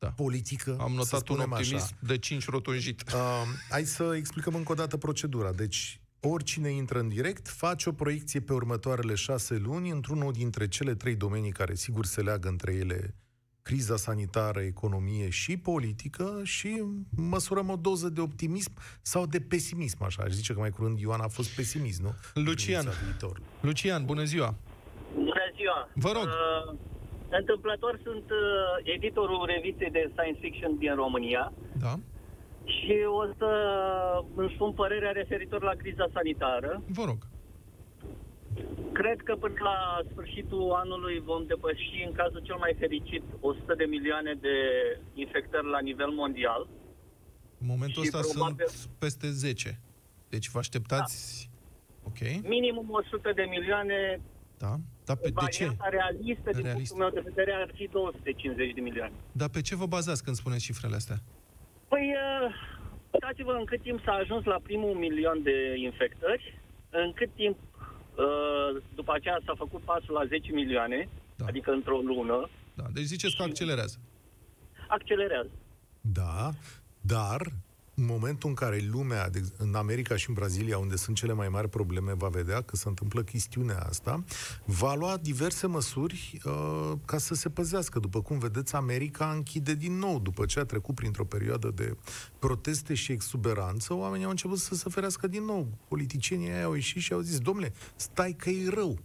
[0.04, 0.10] Da.
[0.24, 0.72] politică.
[0.88, 2.08] Am să notat un spunem optimism Așa.
[2.12, 3.00] de 5 rotunjit.
[3.14, 5.52] Uh, hai să explicăm încă o dată procedura.
[5.64, 10.96] Deci, oricine intră în direct face o proiecție pe următoarele șase luni într-unul dintre cele
[10.96, 13.16] trei domenii care sigur se leagă între ele
[13.70, 16.84] criza sanitară, economie și politică și
[17.18, 20.24] măsurăm o doză de optimism sau de pesimism, așa.
[20.24, 22.12] Aș zice că mai curând Ioan a fost pesimist, nu?
[22.34, 22.84] În Lucian.
[22.84, 23.44] privința viitorului.
[23.62, 24.50] Lucian, bună ziua!
[25.14, 25.80] Bună ziua!
[25.94, 26.28] Vă rog.
[26.28, 26.76] Uh,
[27.40, 31.54] întâmplător sunt uh, editorul revistei de science fiction din România
[31.86, 31.94] Da?
[32.66, 33.50] și o să
[34.36, 36.84] îmi spun părerea referitor la criza sanitară.
[36.88, 37.18] Vă rog.
[38.94, 39.78] Cred că până la
[40.12, 44.56] sfârșitul anului vom depăși, în cazul cel mai fericit, 100 de milioane de
[45.14, 46.68] infectări la nivel mondial.
[47.62, 49.80] În momentul Și ăsta probabil- sunt peste 10.
[50.30, 51.50] Deci vă așteptați...
[52.04, 54.22] Ok, Minimum 100 de milioane.
[54.58, 54.74] da.
[55.06, 55.66] Dar pe, de ce?
[55.66, 56.92] Varianta realistă, din Realist.
[56.94, 59.14] punctul meu de vedere, ar fi 250 de milioane.
[59.32, 61.16] Dar pe ce vă bazați când spuneți cifrele astea?
[61.88, 62.54] Păi, uh,
[63.12, 67.75] uitați-vă în cât timp s-a ajuns la primul milion de infectări, în cât timp uh,
[68.96, 71.46] după aceea s-a făcut pasul la 10 milioane, Da.
[71.48, 73.98] adică într-o lună, Da, deci ziceți că accelerează.
[74.88, 75.50] accelerează.
[76.02, 76.52] Da,
[77.02, 77.42] dar
[77.96, 81.50] în momentul în care lumea, de, în America și în Brazilia, unde sunt cele mai
[81.50, 84.24] mari probleme, va vedea că se întâmplă chestiunea asta,
[84.66, 88.00] va lua diverse măsuri uh, ca să se păzească.
[88.00, 91.98] După cum vedeți, America închide din nou, după ce a trecut printr-o perioadă de
[92.40, 95.68] proteste și exuberanță, oamenii au început să se ferească din nou.
[95.88, 98.98] Politicienii aia au ieșit și au zis, domnule, stai că e rău.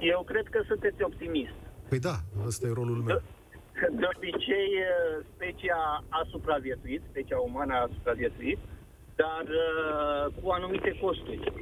[0.00, 1.54] Eu cred că sunteți optimist.
[1.88, 3.22] Păi da, ăsta e rolul meu.
[3.74, 8.58] De obicei, uh, specia a supraviețuit, specia umană a supraviețuit,
[9.14, 11.52] dar uh, cu anumite costuri.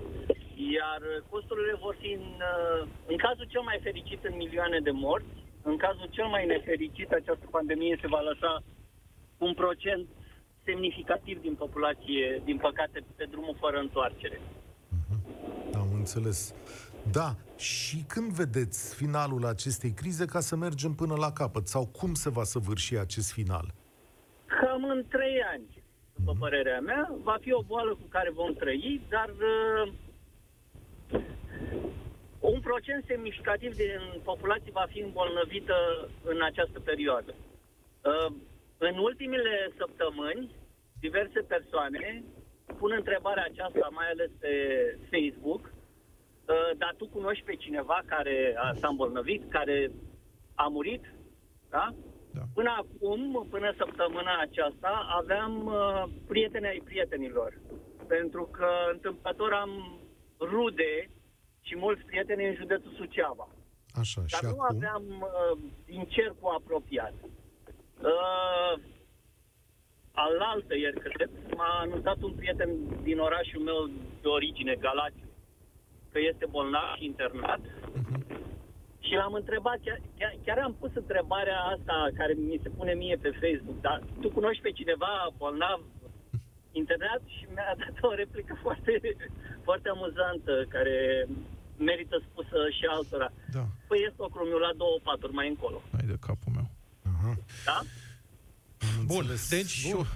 [0.77, 5.27] Iar costurile vor fi, în, uh, în cazul cel mai fericit, în milioane de morți,
[5.62, 8.62] în cazul cel mai nefericit, această pandemie se va lăsa
[9.38, 10.07] un procent
[10.64, 14.40] semnificativ din populație, din păcate, pe drumul fără întoarcere.
[15.75, 16.55] Am înțeles.
[17.11, 21.67] Da, și când vedeți finalul acestei crize ca să mergem până la capăt?
[21.67, 23.67] Sau cum se va săvârși acest final?
[24.47, 25.83] Cam în trei ani,
[26.15, 29.93] după părerea mea, va fi o boală cu care vom trăi, dar uh,
[32.41, 37.35] un procent semnificativ din populație va fi îmbolnăvită în această perioadă.
[37.35, 38.35] Uh,
[38.79, 40.51] în ultimele săptămâni,
[41.01, 42.23] diverse persoane
[42.79, 44.55] pun întrebarea aceasta, mai ales pe
[45.11, 45.72] Facebook, uh,
[46.79, 49.91] dar tu cunoști pe cineva care a, s-a îmbolnăvit, care
[50.55, 51.05] a murit?
[51.69, 51.95] Da?
[52.33, 52.41] Da.
[52.55, 57.61] Până acum, până săptămâna aceasta, aveam uh, prieteni ai prietenilor.
[58.07, 60.01] Pentru că întâmplător am
[60.41, 61.11] rude
[61.61, 63.49] și mulți prieteni în județul Suceava.
[64.01, 64.77] Așa, Dar și nu acum?
[64.77, 67.15] aveam uh, din cercul apropiat.
[68.03, 68.75] Uh,
[70.12, 72.71] alaltă ieri, cred, m-a anunțat un prieten
[73.03, 73.91] din orașul meu
[74.23, 75.25] de origine, Galați,
[76.12, 77.61] că este bolnav și internat.
[79.07, 83.16] Și l-am întrebat, chiar, chiar, chiar am pus întrebarea asta care mi se pune mie
[83.25, 85.81] pe Facebook, dar tu cunoști pe cineva bolnav
[86.81, 87.22] internat?
[87.37, 88.92] Și mi-a dat o replică foarte,
[89.66, 90.96] foarte amuzantă, care
[91.88, 93.29] merită spusă și altora.
[93.57, 95.79] Da, Păi este ocrul meu la două paturi mai încolo.
[95.98, 96.68] ai de capul meu.
[97.14, 97.33] Aha.
[97.68, 97.79] Da?
[99.07, 99.48] Bun, Înțeles.
[99.57, 100.07] deci, Bun.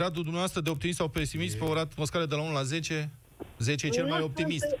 [0.00, 2.62] Radu, dumneavoastră de optimist sau pesimist, pe o rat- o scară de la 1 la
[2.62, 3.10] 10,
[3.58, 4.66] 10 e cel Nu mai sunt optimist.
[4.68, 4.78] pe-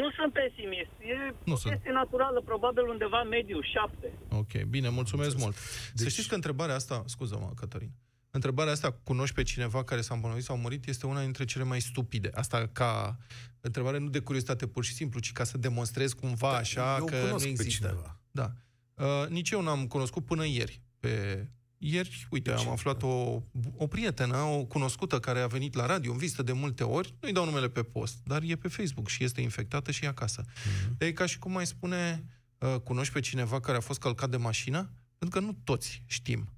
[0.00, 0.90] Nu sunt pesimist.
[1.00, 1.72] E Nu o sunt.
[1.72, 4.12] chestie naturală, probabil undeva mediu, șapte.
[4.30, 5.54] Ok, bine, mulțumesc mult.
[5.56, 7.90] Să Deci- știți că întrebarea asta, scuză-mă, Cătălin,
[8.30, 11.64] întrebarea asta, cunoști pe cineva care s-a îmbolnăvit sau a murit, este una dintre cele
[11.64, 12.30] mai stupide.
[12.34, 13.16] Asta ca
[13.60, 17.04] întrebare nu de curiozitate pur și simplu, ci ca să demonstrezi cumva așa Da, eu
[17.04, 17.86] că cunosc nu pe există.
[17.86, 18.18] cineva.
[18.30, 18.50] Da.
[18.94, 20.80] Uh, nici eu n-am cunoscut până ieri.
[21.00, 21.46] Pe
[21.84, 23.42] ieri, uite, am aflat o,
[23.76, 27.32] o prietenă, o cunoscută care a venit la radio în vizită de multe ori, nu-i
[27.32, 30.44] dau numele pe post, dar e pe Facebook și este infectată și e acasă.
[30.44, 30.96] Mm-hmm.
[30.98, 32.24] E ca și cum mai spune,
[32.58, 34.92] uh, cunoști pe cineva care a fost călcat de mașină?
[35.18, 36.52] Pentru că nu toți știm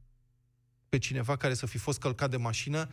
[0.88, 2.88] pe cineva care să fi fost călcat de mașină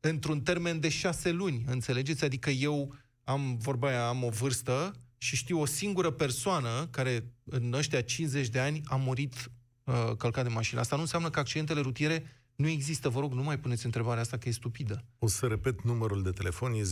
[0.00, 2.24] într-un termen de șase luni, înțelegeți?
[2.24, 7.72] Adică eu am, vorba aia, am o vârstă și știu o singură persoană care în
[7.72, 9.50] ăștia 50 de ani a murit
[9.84, 10.80] uh, călcat de mașină.
[10.80, 12.24] Asta nu înseamnă că accidentele rutiere
[12.56, 13.08] nu există.
[13.08, 15.04] Vă rog, nu mai puneți întrebarea asta că e stupidă.
[15.18, 16.82] O să repet numărul de telefon, e 0372069599.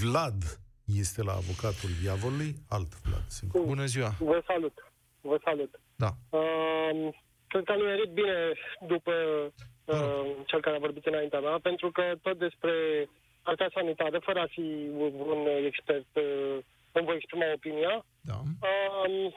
[0.00, 3.60] Vlad este la avocatul diavolului, alt Vlad, sigur.
[3.60, 4.14] Bună ziua!
[4.18, 4.84] Vă salut.
[5.20, 5.80] Vă salut.
[5.96, 6.10] Da.
[6.30, 7.08] Uh,
[7.46, 8.52] cred că am nimerit bine
[8.86, 9.12] după
[9.84, 12.72] uh, cel care a vorbit înaintea mea, pentru că tot despre
[13.42, 14.66] partea sanitară, fără a fi
[15.32, 16.58] un expert, uh,
[16.92, 18.04] îmi voi exprima opinia.
[18.20, 18.38] Da.
[18.68, 19.32] Uh,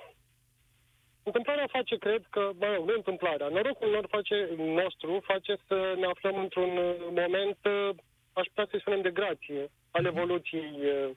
[1.24, 6.06] întâmplarea face, cred că, mă rog, nu întâmplarea, norocul lor face, nostru face să ne
[6.06, 7.90] aflăm într-un uh, moment, uh,
[8.34, 11.10] aș putea să spunem, de grație al evoluției uh,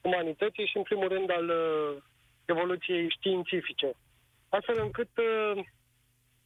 [0.00, 2.02] umanității și, în primul rând, al uh,
[2.44, 3.90] evoluției științifice.
[4.48, 5.62] Astfel încât, uh,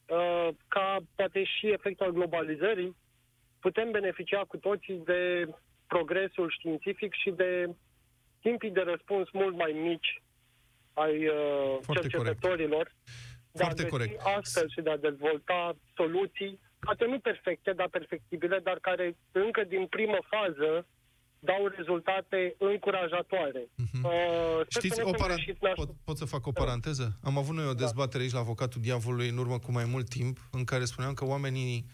[0.07, 2.95] uh, ca poate și efectul al globalizării,
[3.59, 5.47] putem beneficia cu toții de
[5.87, 7.75] progresul științific și de
[8.41, 10.21] timpii de răspuns mult mai mici
[10.93, 12.85] ai uh, Foarte cercetătorilor
[13.51, 14.21] de Foarte a găsi corect.
[14.37, 19.85] astfel și de a dezvolta soluții, poate nu perfecte, dar perfectibile, dar care încă din
[19.87, 20.87] primă fază
[21.39, 23.59] dau rezultate încurajatoare.
[23.77, 24.65] Uh, sper Mhm.
[24.69, 25.33] Știți, să nu o fim para...
[25.33, 27.17] greșiți, n-aș- pot, pot să fac o paranteză?
[27.23, 30.37] Am avut noi o dezbatere aici la avocatul diavolului în urmă cu mai mult timp,
[30.51, 31.85] în care spuneam că oamenii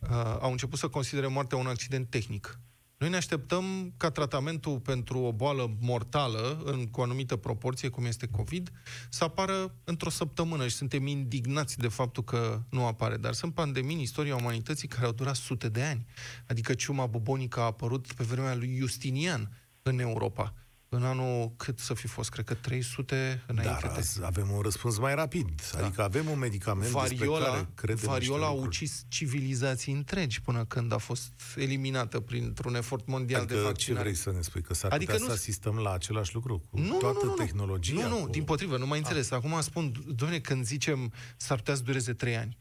[0.00, 2.58] uh, au început să considere moartea un accident tehnic.
[2.98, 8.04] Noi ne așteptăm ca tratamentul pentru o boală mortală, în, cu o anumită proporție, cum
[8.04, 8.72] este COVID,
[9.10, 13.16] să apară într-o săptămână și suntem indignați de faptul că nu apare.
[13.16, 16.06] Dar sunt pandemii în istoria umanității care au durat sute de ani.
[16.46, 19.50] Adică ciuma bubonică a apărut pe vremea lui Justinian
[19.82, 20.54] în Europa.
[20.88, 22.30] În anul, cât să fi fost?
[22.30, 23.98] Cred că 300 înainte Dar de...
[23.98, 25.48] azi avem un răspuns mai rapid.
[25.80, 28.66] Adică avem un medicament despre care Variola, credem variola a niște lucruri.
[28.66, 34.02] ucis civilizații întregi până când a fost eliminată printr-un efort mondial de Adică ce vaccinare.
[34.02, 34.62] vrei să ne spui?
[34.62, 37.30] Că s-ar Adică putea nu- să asistăm la același lucru cu Nu, toată nu, nu,
[37.30, 37.44] nu.
[37.44, 38.08] tehnologia?
[38.08, 38.30] Nu, nu, cu...
[38.30, 39.30] din potrivă, nu mai înțeles.
[39.30, 39.36] Ah.
[39.38, 42.56] Acum spun, doamne, când zicem s-ar putea să dureze trei ani.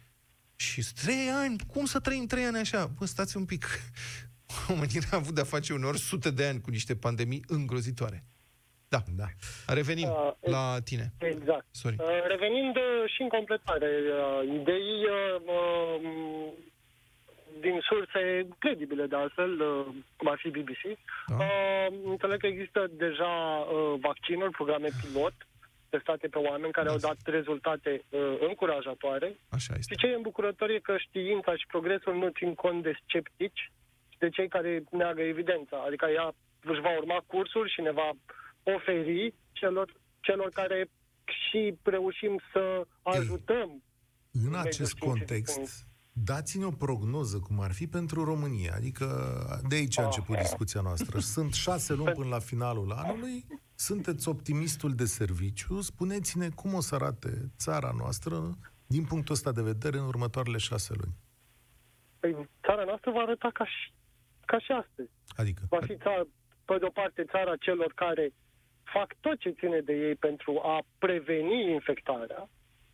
[0.57, 1.55] Și trei ani?
[1.67, 2.85] Cum să trăim trei ani așa?
[2.97, 3.65] Bă, stați un pic.
[4.73, 8.23] Omenirea a avut de-a face uneori sute de ani cu niște pandemii îngrozitoare.
[8.87, 8.99] Da.
[9.15, 9.25] Da.
[9.67, 11.13] Revenim Uh, la tine.
[11.17, 11.65] Exact.
[11.71, 11.95] Sorry.
[11.99, 16.53] Uh, Revenind uh, și în completare uh, ideii uh, um,
[17.59, 19.85] din surse credibile, de altfel, uh,
[20.17, 20.83] cum ar fi BBC,
[21.27, 21.35] Da.
[21.35, 23.33] uh, înțeleg că există deja
[23.65, 25.33] uh, vaccinuri, programe pilot
[25.89, 26.91] testate pe oameni care Da.
[26.93, 29.39] au dat rezultate uh, încurajatoare.
[29.49, 29.93] Așa este.
[29.93, 33.71] Și ce e îmbucurător e că știința și progresul nu țin cont de sceptici
[34.25, 35.83] și de cei care neagă evidența.
[35.87, 38.09] Adică ea își va urma cursul și ne va
[38.63, 40.89] oferi celor, celor care
[41.25, 43.69] și reușim să ajutăm.
[44.31, 45.07] În mediul acest științific.
[45.09, 48.73] context, dați-ne o prognoză cum ar fi pentru România.
[48.75, 49.05] Adică
[49.67, 50.05] de aici a Ah.
[50.07, 51.19] început discuția noastră.
[51.19, 53.45] Sunt șase luni până la finalul anului.
[53.75, 55.81] Sunteți optimistul de serviciu.
[55.81, 58.57] Spuneți-ne cum o să arate țara noastră
[58.87, 61.15] din punctul ăsta de vedere în următoarele șase luni.
[62.19, 63.93] Păi, țara noastră va arăta ca și,
[64.45, 65.09] ca și astăzi.
[65.35, 66.23] Adică, Va fi, țara,
[66.65, 68.29] pe de o parte, țara celor care
[68.83, 72.49] fac tot ce ține de ei pentru a preveni infectarea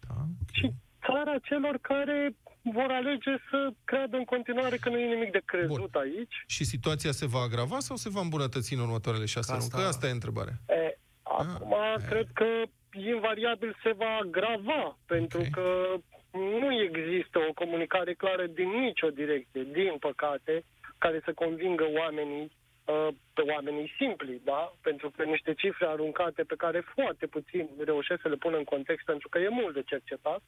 [0.08, 0.16] Da.
[0.52, 0.72] și
[1.06, 5.92] țara celor care vor alege să creadă în continuare că nu e nimic de crezut
[5.92, 6.02] Bun.
[6.02, 6.44] aici.
[6.48, 9.64] Și situația se va agrava sau se va îmbunătăți în următoarele șase luni?
[9.64, 10.54] Asta- Că asta e întrebarea.
[10.68, 12.46] E, acum, Ah, cred că
[12.94, 15.50] invariabil se va agrava, pentru Ok.
[15.50, 15.96] că
[16.32, 20.64] nu există o comunicare clară din nicio direcție, din păcate,
[21.06, 22.46] care să convingă oamenii
[22.92, 24.62] uh, pe oamenii simpli, da?
[24.88, 29.06] Pentru că niște cifre aruncate pe care foarte puțin reușesc să le pună în context,
[29.12, 30.42] pentru că e mult de cercetat,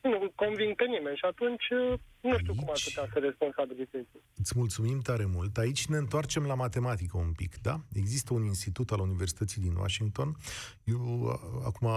[0.00, 4.16] nu conving pe nimeni și atunci uh, nu știu cum ar Aici- putea să responsabilizeze.
[4.42, 5.56] Îți mulțumim tare mult.
[5.56, 7.74] Aici ne întoarcem la matematică un pic, da?
[8.02, 10.28] Există un institut al Universității din Washington.
[10.84, 11.88] Eu, a- acum,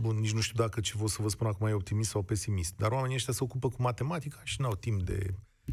[0.00, 2.76] bun, nici nu știu dacă ce vă să vă spun acum e optimist sau pesimist,
[2.76, 5.18] dar oamenii ăștia se ocupă cu matematica și n-au timp de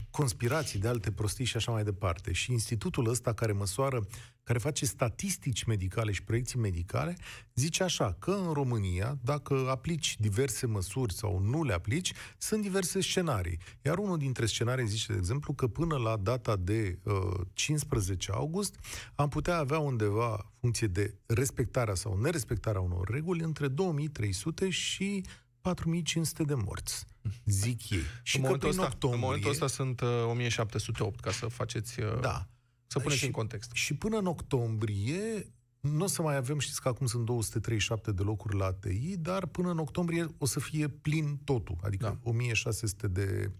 [0.09, 2.31] conspirații, de alte prostii și așa mai departe.
[2.31, 4.07] Și institutul ăsta care măsoară,
[4.43, 7.15] care face statistici medicale și proiecții medicale,
[7.53, 13.01] zice așa, că în România, dacă aplici diverse măsuri sau nu le aplici, sunt diverse
[13.01, 13.59] scenarii.
[13.81, 17.13] Iar unul dintre scenarii zice, de exemplu, că până la data de uh,
[17.53, 18.75] 15 august
[19.15, 25.23] am putea avea undeva funcție de respectarea sau nerespectarea unor reguli între 2300 și
[25.69, 27.05] 4500 de morți,
[27.45, 27.99] zic ei.
[28.23, 29.19] Și în, că momentul prin ăsta, octombrie...
[29.21, 31.99] în momentul ăsta sunt uh, 1708, ca să faceți...
[31.99, 32.47] Uh, Da.
[32.87, 33.71] Să puneți și, în context.
[33.73, 38.23] Și până în octombrie nu o să mai avem, știți că acum sunt 237 de
[38.23, 42.29] locuri la ATI, dar până în octombrie o să fie plin totul, adică Da.
[42.29, 43.51] 1600 de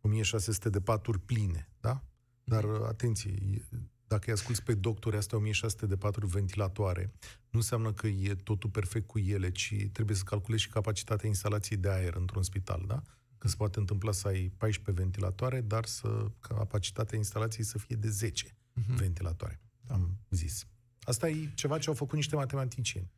[0.00, 2.02] 1600 de paturi pline, da?
[2.44, 2.84] Dar Mhm.
[2.84, 3.78] atenție, e-
[4.12, 7.12] dacă îi asculți pe doctori, astea 1600 de paturi ventilatoare,
[7.50, 11.78] nu înseamnă că e totul perfect cu ele, ci trebuie să calculezi și capacitatea instalației
[11.78, 13.02] de aer într-un spital, da?
[13.38, 18.08] Că se poate întâmpla să ai 14 ventilatoare, dar să capacitatea instalației să fie de
[18.08, 18.96] 10 Mhm.
[18.96, 19.60] ventilatoare.
[19.88, 20.66] Am zis.
[21.02, 23.10] Asta e ceva ce au făcut niște matematicieni.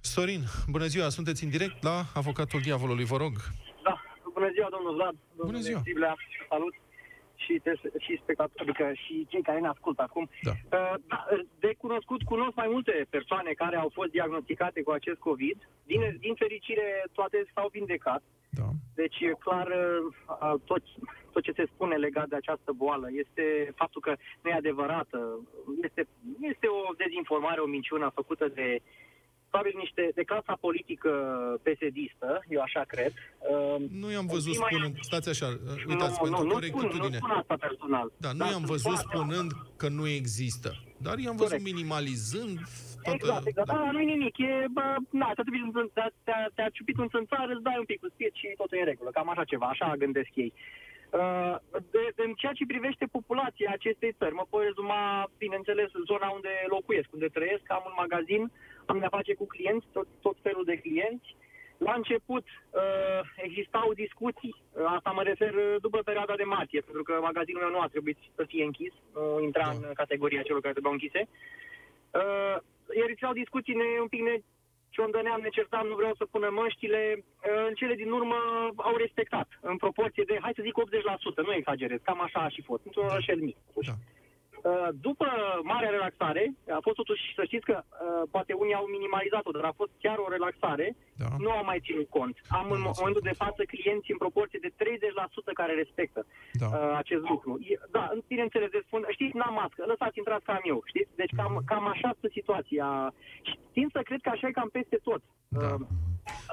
[0.00, 3.32] Sorin, bună ziua, sunteți în direct la Avocatul Diavolului, vă rog.
[3.84, 4.02] Da,
[4.34, 5.14] bună ziua, domnul Vlad.
[5.36, 5.80] Domnule ziua.
[5.80, 6.16] Striblea,
[6.48, 6.74] salut.
[7.44, 10.28] Și, te, și spectatori, adică și cei care ne ascultă acum.
[10.42, 10.50] Da.
[10.50, 11.26] Uh, da,
[11.58, 15.68] de cunoscut, cunosc mai multe persoane care au fost diagnosticate cu acest COVID.
[15.84, 18.22] Din, din fericire, toate s-au vindecat.
[18.50, 18.68] Da.
[18.94, 20.82] Deci, e clar, uh, tot,
[21.32, 25.18] tot ce se spune legat de această boală este faptul că nu e adevărată.
[25.82, 26.06] Este,
[26.40, 28.80] este o dezinformare, o minciună făcută de
[29.52, 31.10] probabil niște de clasa politică
[31.64, 33.12] PSD-istă, eu așa cred.
[33.52, 36.70] Uh, Nu i-am văzut Ultima- spunând, stați așa, uh, uitați, nu, pentru nu, nu, spun,
[36.70, 37.16] nu corectitudine.
[37.22, 38.06] spun asta personal.
[38.24, 40.70] Da, nu Dar i-am sunt văzut foarte- spunând că nu există,
[41.06, 41.70] dar i-am văzut Corect.
[41.72, 42.58] minimalizând
[43.04, 43.24] toată...
[43.26, 43.68] Exact, exact.
[43.68, 43.74] Da.
[43.74, 44.36] Da, nu e nimic.
[44.38, 44.84] E, bă,
[45.20, 48.08] na, te-a, ciupit un, te-a, te-a, te-a ciupit un țânțar, îți dai un pic cu
[48.14, 49.10] spirit și totul e în regulă.
[49.10, 50.52] Cam așa ceva, așa gândesc ei.
[51.20, 51.56] Uh,
[51.94, 55.02] de, de, în ceea ce privește populația acestei țări, mă pot rezuma,
[55.44, 58.42] bineînțeles, zona unde locuiesc, unde trăiesc, am un magazin,
[58.86, 61.36] am de-a face cu clienți, tot, tot felul de clienți.
[61.76, 67.02] La început uh, existau discuții, uh, asta mă refer uh, după perioada de martie, pentru
[67.02, 69.70] că magazinul meu nu a trebuit să fie închis, nu intra Da.
[69.70, 71.28] în categoria celor care trebuiau închise.
[72.20, 72.56] Uh,
[73.20, 74.36] erau discuții ne, un pic ne
[74.94, 77.00] ciondăneam, ne certam, nu vreau să pună măștile.
[77.16, 78.38] Uh, în cele din urmă
[78.76, 80.74] au respectat, în proporție de, hai să zic
[81.42, 83.56] 80%, nu exagerez, cam așa a și fost, într-un orășel mic.
[83.66, 83.88] totuși.
[83.88, 83.94] Da.
[84.62, 85.26] Uh, După
[85.72, 86.44] marea relaxare,
[86.78, 90.18] a fost totuși, să știți că uh, poate unii au minimalizat-o, dar a fost chiar
[90.24, 90.86] o relaxare,
[91.22, 91.26] Da.
[91.44, 92.34] nu am mai ținut cont.
[92.58, 93.42] Am Nu în am ținut momentul de cont.
[93.44, 96.20] față clienți în proporție de 30% care respectă
[96.62, 96.66] Da.
[96.66, 97.50] uh, acest lucru.
[97.70, 101.10] E- Da, bineînțeles, de spun, știți, n-am mască, lăsați, intrați ca am eu, știți?
[101.22, 101.64] Deci cam, Mhm.
[101.70, 102.86] cam așa stă situația.
[103.48, 105.22] Și Tind să cred că așa e cam peste tot.
[105.48, 105.58] Da.
[105.74, 105.86] Uh,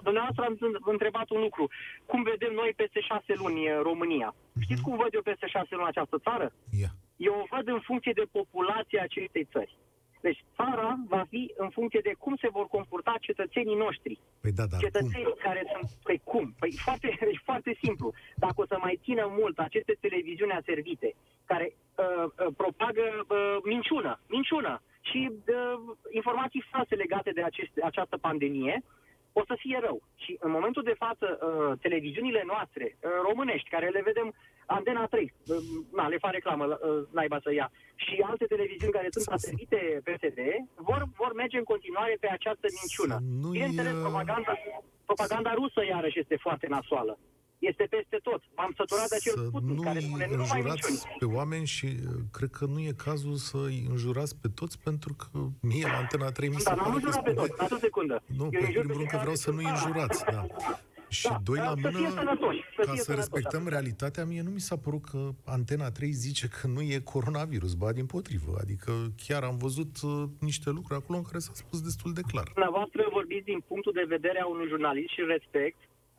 [0.08, 0.58] Dumneavoastră am
[0.96, 1.64] întrebat un lucru.
[2.06, 4.30] Cum vedem noi peste șase luni uh, România?
[4.54, 4.64] Mhm.
[4.66, 6.48] Știți cum văd eu peste șase luni această țară?
[6.84, 6.92] Ia.
[7.28, 9.78] Eu o văd în funcție de populația acestei țări.
[10.22, 14.20] Deci țara va fi în funcție de cum se vor comporta cetățenii noștri.
[14.42, 14.88] Păi da, dar cum?
[14.88, 15.90] Cetățenii care sunt...
[16.04, 16.56] Păi cum?
[16.60, 18.14] Păi foarte, deci foarte simplu.
[18.36, 24.20] Dacă o să mai țină mult aceste televiziuni aservite, care uh, uh, propagă uh, minciună,
[24.28, 28.84] minciună și uh, informații false legate de aceste, această pandemie,
[29.42, 29.98] o să fie rău.
[30.24, 34.28] Și în momentul de față, uh, televiziunile noastre uh, românești, care le vedem
[34.66, 35.56] Antena 3, uh,
[35.98, 40.40] na, le fac reclamă, uh, naiba să ia, și alte televiziuni care sunt atribuite PSD,
[40.76, 43.16] vor, vor merge în continuare pe această minciună.
[43.18, 44.54] Să nu Bineînțeles, e- propaganda,
[45.06, 47.14] propaganda rusă iarăși este foarte nasoală.
[47.60, 48.42] Este peste tot.
[48.56, 51.16] M-am săturat de acel să Putin nu care spune nu mai înjurați minciuni.
[51.20, 55.40] pe oameni și uh, cred că nu e cazul să-i înjurați pe toți pentru că
[55.62, 57.46] mie la Antena 3 mi se Da, n-am pare că înjurat pe spune...
[57.48, 58.24] toți, stați o secundă.
[58.26, 60.46] Nu, Eu pe înjur primul rând că cei vreau care să nu-i sunt- înjurați, da.
[61.18, 63.70] Și Da, doi la să fie mână, sănătoși, să ca fie să sănătoși, respectăm da.
[63.70, 67.92] realitatea, mie nu mi s-a părut că Antena 3 zice că nu e coronavirus, ba
[67.92, 68.52] din potrivă.
[68.64, 68.92] Adică
[69.28, 72.48] chiar am văzut uh, niște lucruri acolo în care s-a spus destul de clar.
[72.54, 75.78] Dumneavoastră vorbiți din punctul de vedere a unui jurnalist și respect.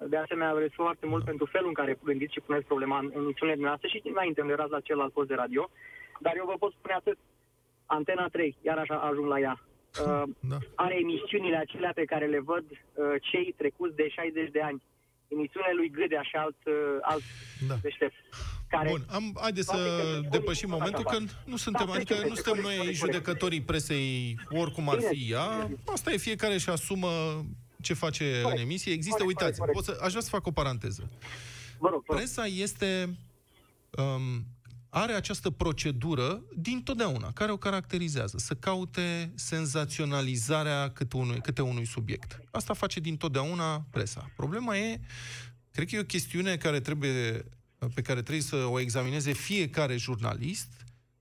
[0.09, 3.59] De asemenea, vreți foarte mult pentru felul în care gândiți și puneți problema în emisiunile
[3.61, 5.71] dumneavoastră și înainte îmi erați la celălalt post de radio.
[6.21, 7.19] Dar eu vă pot spune atât.
[7.87, 9.57] Antena 3, iar așa ajung la ea.
[10.07, 10.59] Uh, Da.
[10.75, 14.83] are emisiunile acelea pe care le văd uh, cei trecuți de 60 de ani.
[15.29, 17.23] Emisiunile lui Gâdea și alt, uh, alt
[17.69, 17.75] Da.
[17.83, 18.15] deștept.
[18.69, 21.93] Care Bun, am, haideți Toate să telefonii depășim sunt momentul așa că nu suntem, Da,
[21.93, 25.09] adică trecem nu peste, suntem corect, noi corect, judecătorii presei, oricum ar Bine.
[25.13, 25.71] fi ea.
[25.87, 27.09] Asta e fiecare și asumă
[27.81, 28.61] ce face în Corect.
[28.61, 28.93] emisie.
[28.93, 31.11] Există, Corect, uitați, corect, pot să, aș vrea să fac o paranteză.
[31.79, 32.17] Vă rog, vă rog.
[32.17, 33.17] Presa este
[33.91, 34.45] um,
[34.91, 41.87] are această procedură din totdeauna, care o caracterizează, să caute senzaționalizarea câte unui, câte unui
[41.87, 42.41] subiect.
[42.51, 44.31] Asta face din totdeauna presa.
[44.37, 45.01] Problema e,
[45.73, 47.45] cred că e o chestiune care trebuie,
[47.95, 50.69] pe care trebuie să o examineze fiecare jurnalist,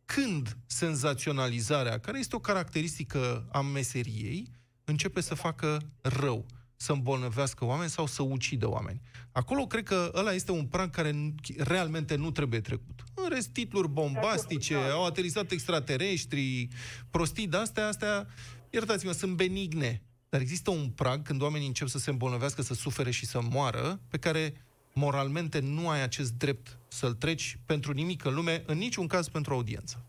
[0.06, 4.52] când senzaționalizarea, care este o caracteristică a meseriei,
[4.90, 9.02] începe să facă rău, să îmbolnăvească oameni sau să ucidă oameni.
[9.32, 13.04] Acolo cred că ăla este un prag care nu- realmente nu trebuie trecut.
[13.14, 16.68] În rest, titluri bombastice, au aterizat extraterestri,
[17.10, 18.28] prostii de-astea, astea,
[18.70, 20.02] iertați-mă, sunt benigne.
[20.30, 24.00] Dar există un prag când oamenii încep să se îmbolnăvească, să sufere și să moară,
[24.08, 24.54] pe care
[24.94, 29.54] moralmente nu ai acest drept să-l treci pentru nimic în lume, în niciun caz pentru
[29.54, 30.06] audiență.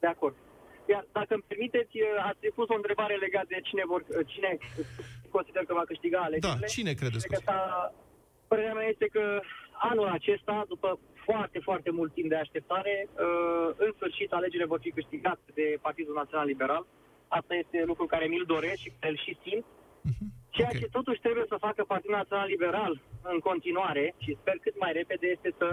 [0.00, 0.34] De acord.
[0.88, 1.94] Iar dacă îmi permiteți,
[2.30, 4.50] ați pus o întrebare legată de cine, vor, cine
[5.30, 6.66] consider că va câștiga Da, alegerile.
[6.66, 7.92] cine credeți Cred că că s-a-
[8.48, 9.40] Părerea mea este că
[9.90, 14.90] anul acesta, după foarte, foarte mult timp de așteptare, uh, în sfârșit alegerile vor fi
[14.90, 16.86] câștigate de Partidul Național Liberal.
[17.28, 19.64] Asta este lucru care mi-l doresc și îl și simt.
[20.50, 20.78] Ceea Ok.
[20.78, 25.26] ce totuși trebuie să facă Partidul Național Liberal în continuare, și sper cât mai repede,
[25.26, 25.72] este să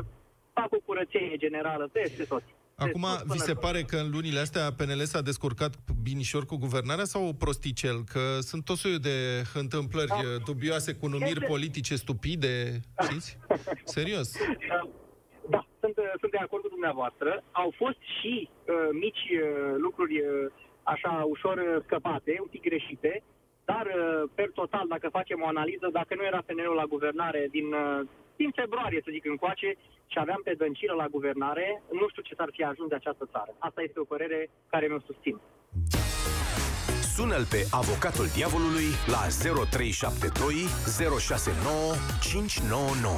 [0.53, 2.43] facă o curățenie generală peste tot.
[2.75, 3.61] Acum, De sus vi până se jos.
[3.65, 7.97] pare că în lunile astea PNL s-a descurcat binișor cu guvernarea sau prosticel?
[8.13, 9.17] Că sunt tot soiul de
[9.53, 10.15] întâmplări Da.
[10.15, 13.37] uh, dubioase cu numiri Este- politice stupide, știți?
[13.83, 14.29] Serios.
[15.49, 17.43] Da, sunt, uh, sunt de acord cu dumneavoastră.
[17.51, 19.41] Au fost și uh, mici uh,
[19.85, 20.51] lucruri uh,
[20.93, 23.23] așa ușor uh, scăpate, un pic greșite,
[23.71, 27.67] dar uh, per total, dacă facem o analiză, dacă nu era PNL-ul la guvernare din,
[27.83, 27.99] uh,
[28.41, 29.69] din februarie, să zic, încoace,
[30.11, 31.67] și aveam pe Dăncilă la guvernare,
[31.99, 33.51] nu știu ce s-ar fi ajuns de această țară.
[33.67, 35.35] Asta este o părere care mi-o susțin.
[37.15, 39.21] Sună-l pe avocatul diavolului la
[39.69, 43.15] 0372 069 599.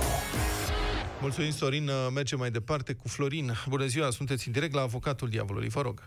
[1.21, 1.87] Mulțumim, Sorin.
[1.87, 3.47] Uh, Mergem mai departe cu Florin.
[3.69, 5.69] Bună ziua, sunteți în direct la Avocatul Diavolului.
[5.69, 5.97] Vă rog.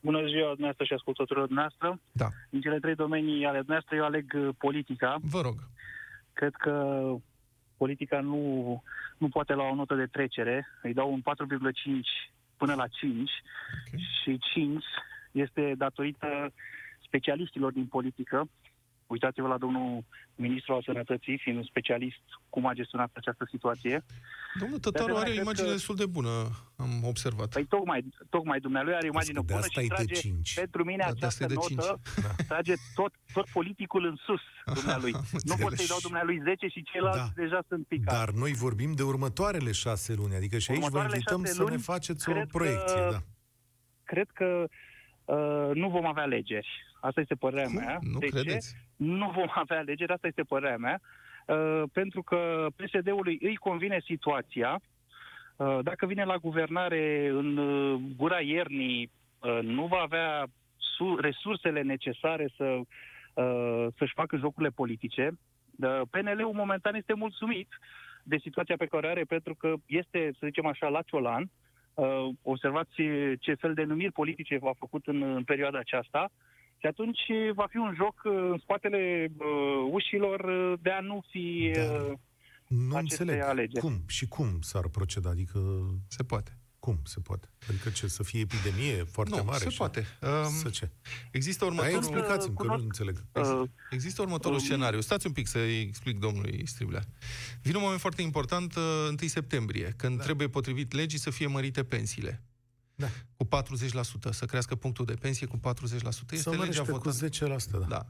[0.00, 2.00] Bună ziua dumneavoastră și ascultătorilor dumneavoastră.
[2.12, 5.16] Da, În cele trei domenii ale dumneavoastră eu aleg uh, politica.
[5.22, 5.56] vă rog.
[6.32, 6.72] Cred că
[7.82, 8.42] politica nu,
[9.18, 10.66] nu poate lua o notă de trecere.
[10.82, 11.24] Îi dau un 4,5
[12.56, 13.30] până la 5
[13.94, 14.00] Ok.
[14.22, 14.84] și 5
[15.32, 16.52] este datorită
[17.06, 18.48] specialiștilor din politică.
[19.14, 20.04] Uitați-vă la domnul
[20.34, 24.04] ministru al sănătății, fiind un specialist, cum a gestionat această situație.
[24.60, 26.32] Domnul Tătaru asemenea, are o cred imagine că- destul de bună,
[26.76, 27.48] am observat.
[27.48, 28.00] Păi tocmai,
[28.30, 30.54] tocmai dumnealui are o imagine Vezi că de bună asta și e de trage, cinci.
[30.54, 32.00] pentru mine Da, de asta această e de notă
[32.48, 34.40] trage tot, tot politicul în sus
[34.78, 35.12] dumnealui.
[35.14, 35.78] Am nu pot înțeles.
[35.78, 37.42] să-i dau dumnealui 10 și ceilalți Da.
[37.42, 38.16] deja sunt picați.
[38.18, 41.62] Dar noi vorbim de următoarele șase luni, adică și aici vă Următoarele invităm șase să
[41.62, 43.00] ne luni, faceți o cred că- proiecție.
[43.10, 43.20] Da.
[44.04, 44.48] Cred că
[45.24, 46.68] uh, nu vom avea alegeri.
[47.00, 47.74] Asta este părerea Cum?
[47.74, 47.98] mea.
[48.00, 48.70] Nu de credeți?
[48.72, 48.76] Ce?
[49.00, 51.00] Nu vom avea alegeri, asta este părerea mea.
[51.46, 54.80] Uh, pentru că PSD-ului îi convine situația.
[55.56, 60.46] Uh, dacă vine la guvernare în uh, gura iernii, uh, nu va avea
[60.76, 65.30] su- resursele necesare să, uh, să-și facă jocurile politice.
[65.80, 67.68] Uh, PNL-ul momentan este mulțumit
[68.22, 71.42] de situația pe care o are, pentru că este, să zicem așa, la ciolan.
[71.42, 71.48] Uh,
[71.94, 73.02] uh, observați
[73.38, 76.30] ce fel de numiri politice v-a făcut în, în perioada aceasta
[76.80, 77.20] și atunci
[77.54, 79.46] va fi un joc uh, în spatele uh,
[79.92, 81.80] ușilor uh, de a nu fi Da.
[81.82, 82.12] uh,
[82.66, 83.42] Nu aceste înțeleg.
[83.42, 83.84] alegeri.
[83.84, 84.02] Cum?
[84.06, 85.30] Și cum s-ar proceda?
[85.30, 85.58] Adică,
[86.08, 86.54] Se poate.
[86.78, 87.48] cum se poate?
[87.68, 89.58] Adică ce, să fie epidemie foarte nu, mare?
[89.58, 90.06] se și- poate.
[90.20, 90.90] Să Um, ce?
[91.30, 91.98] există Hai, următorul...
[91.98, 93.16] explicați-mi, că nu cunosc- înțeleg.
[93.32, 95.00] uh, Există următorul Um, scenariu.
[95.00, 97.02] Stați un pic să-i explic domnului Striblea.
[97.62, 100.22] Vine un moment foarte important, uh, 1 septembrie, când da.
[100.24, 102.42] trebuie, potrivit legii, să fie mărite pensiile.
[103.00, 103.08] Da.
[103.36, 105.60] Cu 40%, să crească punctul de pensie cu 40%.
[105.60, 107.28] Este Să legea mărește cu votată.
[107.28, 107.86] 10%, da.
[107.88, 108.06] Da.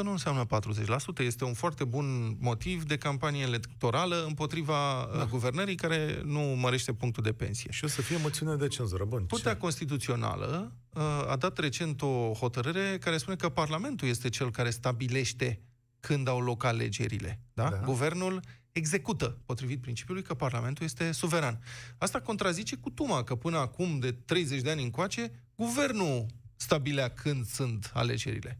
[0.00, 1.18] 10% nu înseamnă 40%.
[1.18, 5.24] Este un foarte bun motiv de campanie electorală împotriva da.
[5.24, 7.70] guvernării care nu mărește punctul de pensie.
[7.72, 9.04] Și o să fie moțiune de cenzură.
[9.04, 9.58] Bun, Curtea ce?
[9.58, 15.60] Constituțională uh, a dat recent o hotărâre care spune că Parlamentul este cel care stabilește
[16.00, 17.40] când au loc alegerile.
[17.54, 17.68] Da?
[17.70, 17.80] Da.
[17.84, 18.40] Guvernul
[18.76, 21.60] execută, potrivit principiului că Parlamentul este suveran.
[21.98, 27.46] Asta contrazice cu Tuma, că până acum, de 30 de ani încoace, guvernul stabilea când
[27.46, 28.58] sunt alegerile.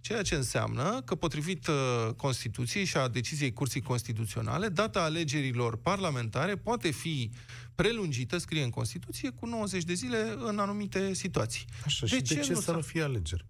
[0.00, 1.74] Ceea ce înseamnă că, potrivit uh,
[2.16, 7.30] Constituției și a deciziei Curții Constituționale, data alegerilor parlamentare poate fi
[7.74, 11.64] prelungită, scrie în Constituție, cu 90 de zile în anumite situații.
[11.84, 13.46] Așa, și de ce, nu să s-a- nu fie alegeri?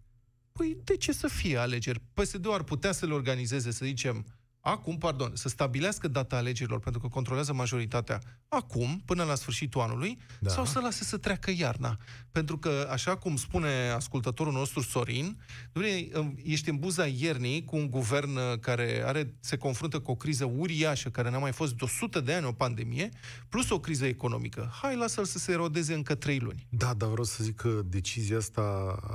[0.52, 2.00] Păi de ce să fie alegeri?
[2.14, 4.26] PSD-ul ar putea să le organizeze, să zicem,
[4.70, 8.20] acum, pardon, să stabilească data alegerilor, pentru că controlează majoritatea,
[8.58, 10.24] acum, până la sfârșitul anului, Da.
[10.40, 10.50] da.
[10.50, 11.96] sau să lase să treacă iarna.
[12.32, 15.38] Pentru că, așa cum spune ascultătorul nostru Sorin,
[15.72, 16.08] dumne,
[16.44, 20.44] ești în buza iernii cu un guvern uh, care are, se confruntă cu o criză
[20.44, 23.08] uriașă, care n-a mai fost de 100 de ani o pandemie,
[23.48, 24.70] plus o criză economică.
[24.82, 26.66] Hai, lasă-l să se erodeze încă 3 luni.
[26.70, 28.60] Da, dar vreau să zic că decizia asta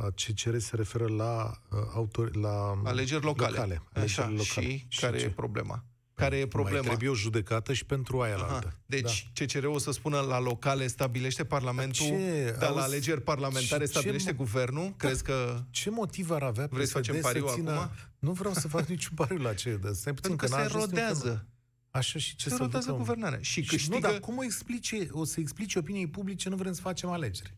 [0.04, 3.50] a CCR se referă la, uh, autor, la Alegeri locale.
[3.56, 4.78] locale Așa, alegeri locale.
[4.88, 5.26] și, care ce?
[5.26, 5.84] e problema?
[6.16, 6.82] Care e Mai problema?
[6.88, 8.54] trebuie o judecată și pentru aia la Aha.
[8.54, 8.80] altă.
[8.86, 9.46] Deci, da.
[9.46, 12.56] CCR-ul o să spună la locale stabilește Parlamentul, Ce?
[12.60, 14.94] dar la Auzi, alegeri parlamentare și ce stabilește mo- guvernul?
[14.98, 15.64] Crezi că...
[15.70, 17.72] Ce motiv ar avea Vrei să PSD facem pariu țină...
[17.72, 17.92] acum?
[18.20, 20.66] Nu vreau să fac niciun pariu la ce, dar stai puțin, Pentru că n-a se
[20.66, 21.28] ajuns încă rodează.
[21.46, 21.52] nu.
[22.00, 23.40] Așa și ce Se să rodează ducă- guvernarea.
[23.42, 23.96] Și Și câștigă...
[23.96, 27.54] Nu, dar cum o, explice, o să explice opiniei publice nu vrem să facem alegeri?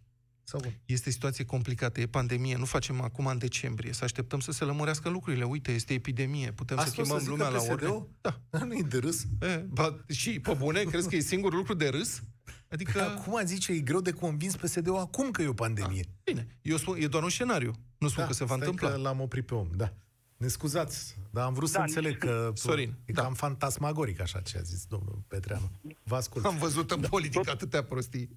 [0.47, 0.73] Sau cum?
[0.85, 5.09] Este situație complicată, e pandemie, nu facem acum în decembrie, să așteptăm să se lămurească
[5.09, 5.43] lucrurile.
[5.43, 7.73] Uite, este epidemie, putem Asta să o schimbăm zică lumea la PSD-ul?
[7.89, 8.07] ordine.
[8.21, 8.39] Da.
[8.49, 9.25] Dar nu e de râs.
[9.41, 12.21] E, ba, și, pe bune, crezi că e singurul lucru de râs?
[12.69, 13.01] Adică...
[13.01, 16.03] Acum zice, e greu de convins PSD-ul acum că e o pandemie.
[16.23, 17.71] Bine, eu spun, e doar un scenariu.
[17.97, 18.89] Nu spun Da, că se va stai întâmpla.
[18.95, 19.93] că l-am oprit pe om, da.
[20.37, 23.21] Ne scuzați, dar am vrut să Da, înțeleg că Sorin, e da.
[23.21, 25.71] cam fantasmagoric așa ce a zis domnul Petreanu.
[26.03, 26.45] Vă ascult.
[26.45, 28.29] Am văzut în politică atâtea prostii.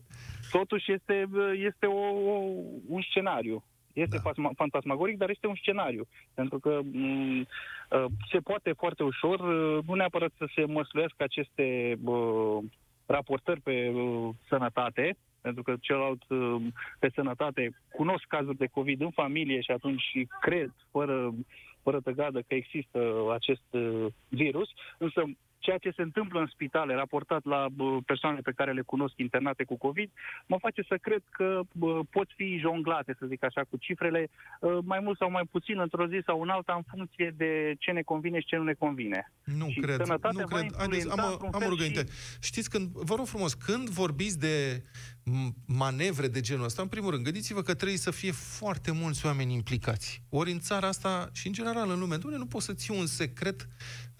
[0.50, 2.52] Totuși este, este o, o,
[2.88, 3.64] un scenariu.
[3.92, 4.32] Este Da.
[4.42, 4.48] da.
[4.56, 6.06] fantasmagoric, dar este un scenariu.
[6.34, 11.98] Pentru că m, uh, se poate foarte ușor, uh, nu neapărat să se măsluiască aceste
[12.04, 12.58] uh,
[13.06, 16.56] raportări pe uh, sănătate, pentru că celălalt uh,
[16.98, 20.04] pe sănătate cunosc cazuri de COVID în familie și atunci
[20.40, 21.34] cred, fără,
[21.82, 23.00] fără tăgadă, că există
[23.32, 24.68] acest uh, virus,
[24.98, 25.22] însă
[25.58, 29.64] ceea ce se întâmplă în spitale, raportat la bă, persoanele pe care le cunosc internate
[29.64, 30.10] cu COVID,
[30.46, 34.28] mă face să cred că bă, pot fi jonglate, să zic așa, cu cifrele,
[34.60, 37.90] uh, mai mult sau mai puțin, într-o zi sau în alta, în funcție de ce
[37.90, 39.32] ne convine și ce nu ne convine.
[39.44, 40.76] Nu Și cred, sănătatea nu va cred.
[40.76, 42.04] Haideți, influența am, într-un am o fel rugăminte.
[42.40, 44.82] Știți, când, vă rog frumos, când vorbiți de
[45.30, 49.26] m- manevre de genul ăsta, în primul rând, gândiți-vă că trebuie să fie foarte mulți
[49.26, 50.22] oameni implicați.
[50.28, 53.06] Ori în țara asta și în general în lume, Doamne, nu poți să ții un
[53.06, 53.68] secret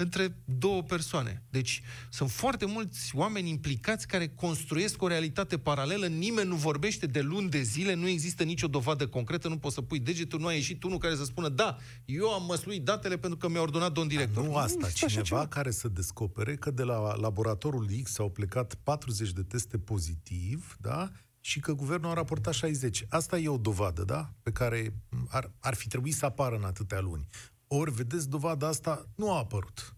[0.00, 1.42] între două persoane.
[1.50, 7.20] Deci sunt foarte mulți oameni implicați care construiesc o realitate paralelă, nimeni nu vorbește de
[7.20, 10.52] luni de zile, nu există nicio dovadă concretă, nu poți să pui degetul, nu a
[10.52, 14.08] ieșit unul care să spună da, eu am măsluit datele pentru că mi-a ordonat domn
[14.08, 14.44] director.
[14.44, 15.46] Nu asta, există așa cineva ceva.
[15.46, 21.10] care să descopere că de la laboratorul X au plecat 40 de teste pozitiv, da?
[21.40, 23.06] Și că guvernul a raportat 60.
[23.08, 24.32] Asta e o dovadă, da?
[24.42, 24.94] Pe care
[25.28, 27.28] ar, ar fi trebuit să apară în atâtea luni.
[27.68, 29.92] Ori, vedeți, dovada asta nu a apărut.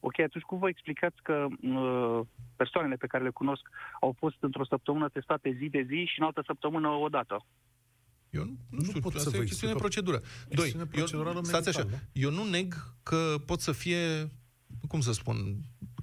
[0.00, 2.20] Ok, atunci cum vă explicați că uh,
[2.56, 3.62] persoanele pe care le cunosc
[4.00, 7.46] au fost într-o săptămână testate zi de zi și în altă săptămână o dată?
[8.30, 9.92] Eu nu, nu, Nu știu, pot să asta vă e o chestiune de explic.
[9.92, 10.20] procedură.
[10.48, 14.30] Doi, Chestiune procedurală eu, stați așa, medicală, eu nu neg că pot să fie,
[14.88, 15.36] cum să spun,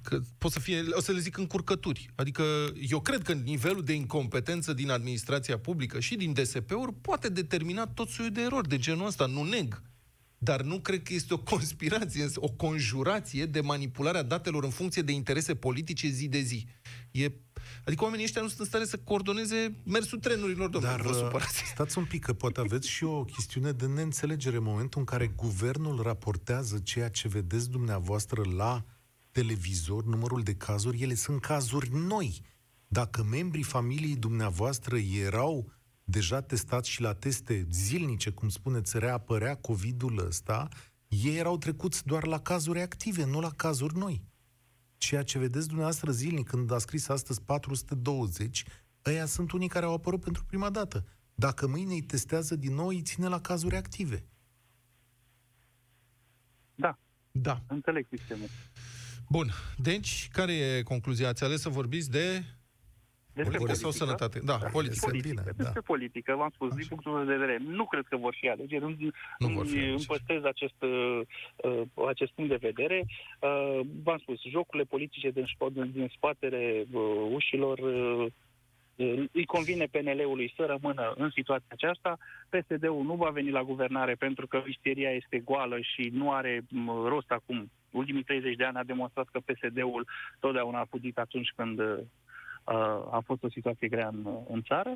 [0.02, 2.10] că pot să fie, o să le zic încurcături.
[2.14, 2.42] Adică
[2.88, 8.08] eu cred că nivelul de incompetență din administrația publică și din DSP-uri poate determina tot
[8.08, 9.82] soiul de erori de genul ăsta, nu neg.
[10.42, 15.12] Dar nu cred că este o conspirație, o conjurație de manipularea datelor în funcție de
[15.12, 16.66] interese politice zi de zi.
[17.10, 17.30] E,
[17.84, 21.16] adică oamenii ăștia nu sunt în stare să coordoneze mersul trenurilor, domnule, Dar vă uh,
[21.16, 21.64] supărați.
[21.64, 25.26] stați un pic, că poate aveți și o chestiune de neînțelegere în momentul în care
[25.26, 28.84] guvernul raportează ceea ce vedeți dumneavoastră la
[29.30, 32.42] televizor, numărul de cazuri, ele sunt cazuri noi.
[32.92, 35.72] dacă membrii familiei dumneavoastră erau
[36.10, 40.68] deja testați și la teste zilnice, cum spuneți, reapărea COVID-ul ăsta,
[41.08, 44.22] ei erau trecuți doar la cazuri active, nu la cazuri noi.
[44.96, 48.64] Ceea ce vedeți dumneavoastră zilnic, când a scris astăzi 420,
[49.06, 51.04] ăia sunt unii care au apărut pentru prima dată.
[51.34, 54.24] Dacă mâine îi testează din nou, îi ține la cazuri active.
[56.74, 56.98] Da,
[57.30, 57.62] Da.
[57.66, 58.48] înțeleg sistemul.
[59.28, 59.50] Bun.
[59.76, 61.28] Deci, care e concluzia?
[61.28, 62.44] Ați ales să vorbiți de
[63.34, 64.04] Despre politică sau politică.
[64.04, 64.38] sănătate?
[64.50, 64.94] Da, politică.
[64.98, 65.28] Este politică.
[65.28, 65.90] bine, Despre da.
[65.92, 68.84] politică, v-am spus, din punctul meu de vedere, nu cred că vor fi alegeri.
[68.84, 69.90] Îmi, Nu vor fi îmi- alegeri.
[69.90, 71.20] îmi păstrez acest, uh,
[71.56, 72.98] uh, acest punct de vedere.
[73.40, 77.02] Uh, v-am spus, jocurile politice din, sp- din spatele uh,
[77.32, 78.26] ușilor uh,
[78.96, 82.18] uh, îi convine PNL-ului să rămână în situația aceasta.
[82.48, 86.88] PSD-ul nu va veni la guvernare pentru că isteria este goală și nu are m,
[87.06, 87.70] rost acum.
[87.90, 90.06] Ultimii 30 de ani a demonstrat că PSD-ul
[90.40, 91.98] totdeauna a putut atunci când uh,
[93.10, 94.94] a fost o situație grea în, în țară.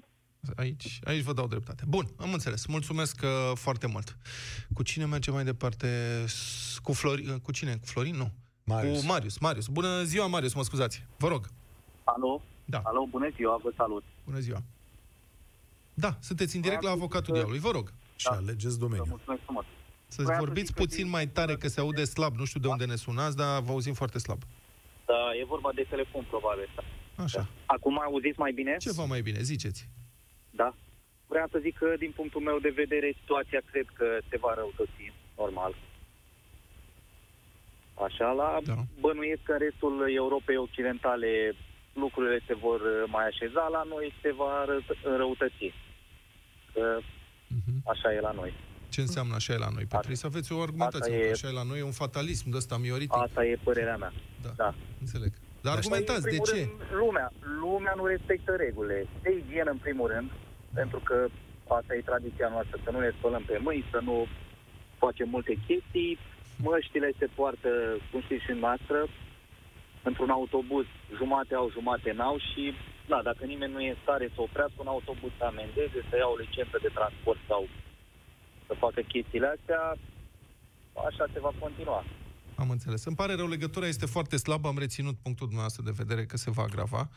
[0.57, 1.85] Aici, aici vă dau dreptate.
[1.89, 2.67] Bun, am înțeles.
[2.67, 4.17] Mulțumesc uh, foarte mult.
[4.75, 5.89] Cu cine mergem mai departe?
[6.27, 7.73] S- Cu, Flori, uh, cu cine?
[7.77, 8.17] Cu Florin?
[8.17, 8.31] Nu.
[8.65, 9.01] Marius.
[9.01, 9.39] Cu Marius.
[9.39, 9.67] Marius.
[9.67, 11.07] Bună ziua, Marius, mă scuzați.
[11.17, 11.47] Vă rog.
[12.05, 12.43] Alo?
[12.65, 12.81] Da.
[12.85, 14.05] Alo, bună ziua, vă salut.
[14.25, 14.59] Bună ziua.
[15.95, 17.71] Da, sunteți în direct la Vreau să avocatul zic că- diavolului.
[17.71, 17.93] Vă rog.
[18.17, 19.07] Și alegeți Vă domeniul.
[19.09, 19.65] mulțumesc frumos.
[20.07, 22.35] Să Vreau să vorbiți zic că puțin din- mai tare, că se aude slab.
[22.37, 24.41] Nu știu de unde ne sunați, dar vă auzim foarte slab.
[25.07, 26.69] Da, e vorba de telefon, probabil.
[27.17, 27.47] Așa.
[27.67, 28.77] Acum auziți mai bine?
[28.79, 29.89] Ceva mai bine, ziceți.
[30.51, 30.75] Da.
[31.27, 35.13] Vreau să zic că, din punctul meu de vedere, situația cred că se va răutăți,
[35.37, 35.75] normal.
[38.07, 38.75] Așa, la Da.
[39.01, 41.55] bănuiesc că în restul Europei Occidentale
[41.93, 45.73] lucrurile se vor uh, mai așeza, la noi se va ră- înrăutăți.
[46.73, 46.99] Că
[47.49, 47.89] Mhm.
[47.93, 48.53] așa e la noi.
[48.89, 49.83] Ce înseamnă așa e la noi?
[49.83, 50.99] Pe trebuie să aveți o argumentație.
[51.01, 53.17] Asta pentru e- că Așa e la noi, e un fatalism de ăsta mioritic.
[53.17, 54.13] Asta e părerea mea.
[54.43, 54.75] Da, Da.
[55.01, 55.33] înțeleg.
[55.65, 56.61] Dar Dar argumentați, Păi, de în primul ce?
[56.61, 57.29] Rând, lumea,
[57.65, 59.07] lumea nu respectă regulile.
[59.23, 60.31] De igienă, în primul rând,
[60.79, 61.17] pentru că
[61.79, 64.27] asta e tradiția noastră, să nu ne spălăm pe mâini, să nu
[65.03, 66.19] facem multe chestii.
[66.67, 67.71] Măștile se poartă,
[68.11, 68.99] cum știți și noastră,
[70.09, 70.87] într-un autobuz,
[71.17, 72.75] jumate au, jumate n-au și,
[73.07, 76.29] da, dacă nimeni nu e în stare să oprească un autobuz, să amendeze, să ia
[76.35, 77.69] o licență de transport sau
[78.67, 79.83] să facă chestiile astea,
[81.09, 82.05] așa se va continua.
[82.57, 83.05] Am înțeles.
[83.05, 86.51] Îmi pare rău, legătura este foarte slabă, am reținut punctul dumneavoastră de vedere că se
[86.51, 87.11] va agrava.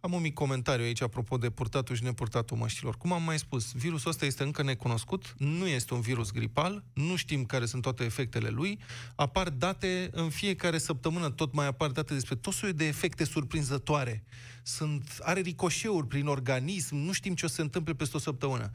[0.00, 2.96] Am un mic comentariu aici apropo de purtatul și nepurtatul măștilor.
[2.96, 7.16] Cum am mai spus, virusul ăsta este încă necunoscut, nu este un virus gripal, nu
[7.16, 8.78] știm care sunt toate efectele lui,
[9.14, 14.24] apar date în fiecare săptămână, tot mai apar date despre tot soiul de efecte surprinzătoare.
[14.62, 18.70] Sunt, are ricoșeuri prin organism, nu știm ce o să se întâmple peste o săptămână.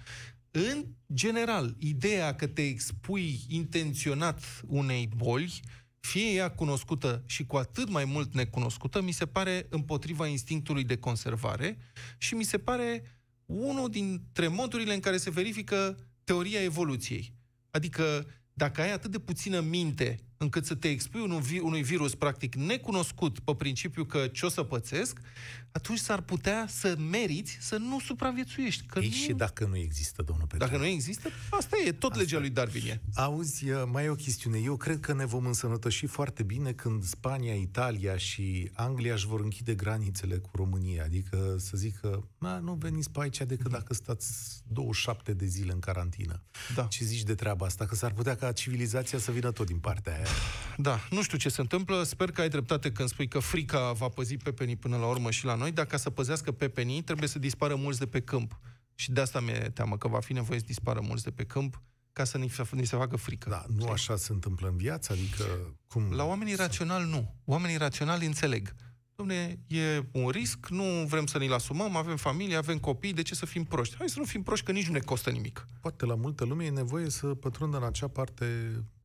[0.51, 5.61] În general, ideea că te expui intenționat unei boli,
[6.01, 10.97] fie ea cunoscută și cu atât mai mult necunoscută, mi se pare împotriva instinctului de
[10.97, 11.77] conservare
[12.17, 13.03] și mi se pare
[13.45, 17.33] unul dintre modurile în care se verifică teoria evoluției.
[17.71, 22.15] Adică, dacă ai atât de puțină minte încât să te expui unui, vi- unui virus
[22.15, 25.19] practic necunoscut pe principiu că ce o să pățesc,
[25.71, 28.83] atunci s-ar putea să meriți să nu supraviețuiești.
[28.85, 29.13] Că Ei, nu...
[29.13, 30.65] și dacă nu există, domnul Petru?
[30.67, 33.01] Dacă nu există, asta e, tot legea lui Darwin e.
[33.13, 34.57] Auzi, mai e o chestiune.
[34.59, 39.39] Eu cred că ne vom însănătoși foarte bine când Spania, Italia și Anglia își vor
[39.39, 41.03] închide granițele cu România.
[41.03, 44.29] Adică să zică, "Na, nu veniți pe aici decât dacă stați
[44.67, 46.41] 27 de zile în carantină.
[46.75, 46.83] Da.
[46.83, 47.85] Ce zici de treaba asta?
[47.85, 50.25] Că s-ar putea ca civilizația să vină tot din partea aia.
[50.77, 54.07] Da, nu știu ce se întâmplă, sper că ai dreptate când spui că frica va
[54.07, 57.39] păzi pepenii până la urmă și la noi, dar ca să păzească pepenii trebuie să
[57.39, 58.59] dispară mulți de pe câmp.
[58.95, 61.81] Și de asta mi-e teamă că va fi nevoie să dispară mulți de pe câmp
[62.13, 63.49] ca să ni, se- ni se facă frică.
[63.49, 65.13] Da, nu așa se întâmplă în viață?
[65.13, 65.43] Adică,
[65.87, 66.11] cum...
[66.11, 67.35] La oamenii raționali nu.
[67.45, 68.75] Oamenii raționali înțeleg.
[69.15, 73.35] Domne, e un risc, nu vrem să ni-l asumăm, avem familie, avem copii, de ce
[73.35, 73.95] să fim proști?
[73.97, 75.67] Hai să nu fim proști, că nici nu ne costă nimic.
[75.81, 78.45] Poate la multă lume e nevoie să pătrundă în acea parte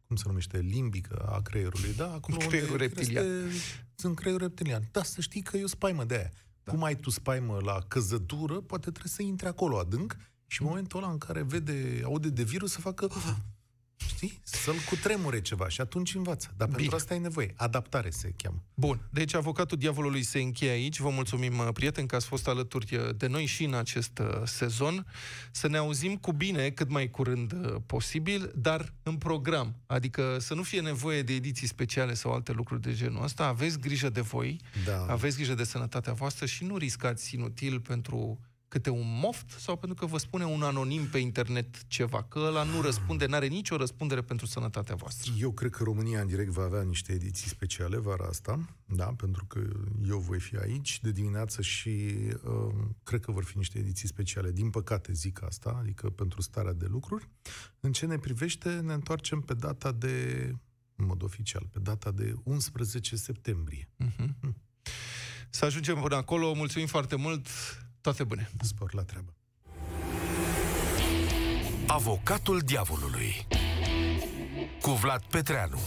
[0.06, 2.12] cum se numește, limbică a creierului, da?
[2.12, 3.24] Acolo Creierul unde reptilian.
[3.24, 3.58] Este,
[3.94, 4.88] sunt creierul reptilian.
[4.92, 6.30] Da, să știi că e o spaimă de aia.
[6.64, 6.72] Da.
[6.72, 11.02] Cum ai tu spaimă la căzătură, poate trebuie să intre acolo adânc și în momentul
[11.02, 13.08] ăla în care vede, aude de virus să facă
[13.96, 14.40] Știi?
[14.42, 16.54] Să-l cutremure ceva și atunci învață.
[16.56, 16.78] Dar Bine.
[16.78, 17.52] pentru asta ai nevoie.
[17.56, 18.62] Adaptare se cheamă.
[18.74, 20.98] Bun, deci avocatul diavolului se încheie aici.
[20.98, 24.26] Vă mulțumim, uh, prieteni, că ați fost alături uh, de noi și în acest uh,
[24.44, 25.06] sezon.
[25.50, 29.74] Să ne auzim cu bine cât mai curând uh, posibil, dar în program.
[29.86, 33.46] Adică să nu fie nevoie de ediții speciale sau alte lucruri de genul ăsta.
[33.46, 35.06] Aveți grijă de voi, Da.
[35.08, 38.40] aveți grijă de sănătatea voastră și nu riscați inutil pentru
[38.76, 42.62] câte un moft sau pentru că vă spune un anonim pe internet ceva, că ăla
[42.62, 45.32] nu răspunde, n-are nicio răspundere pentru sănătatea voastră.
[45.38, 49.44] Eu cred că România în direct va avea niște ediții speciale vara asta, da, pentru
[49.44, 49.60] că
[50.08, 54.52] eu voi fi aici de dimineață și uh, cred că vor fi niște ediții speciale.
[54.52, 57.28] Din păcate zic asta, adică pentru starea de lucruri.
[57.80, 60.54] În ce ne privește, ne întoarcem pe data de,
[60.96, 63.88] în mod oficial, pe data de 11 septembrie.
[64.04, 64.54] Uh-huh.
[65.50, 67.48] Să ajungem până acolo, mulțumim foarte mult,
[68.06, 68.50] toate bune!
[68.60, 69.34] Spor la treabă!
[71.86, 73.46] Avocatul diavolului
[74.80, 75.78] cu Vlad Petreanu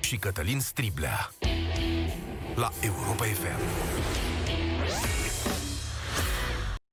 [0.00, 1.30] și Cătălin Striblea
[2.54, 4.35] la Europa FM.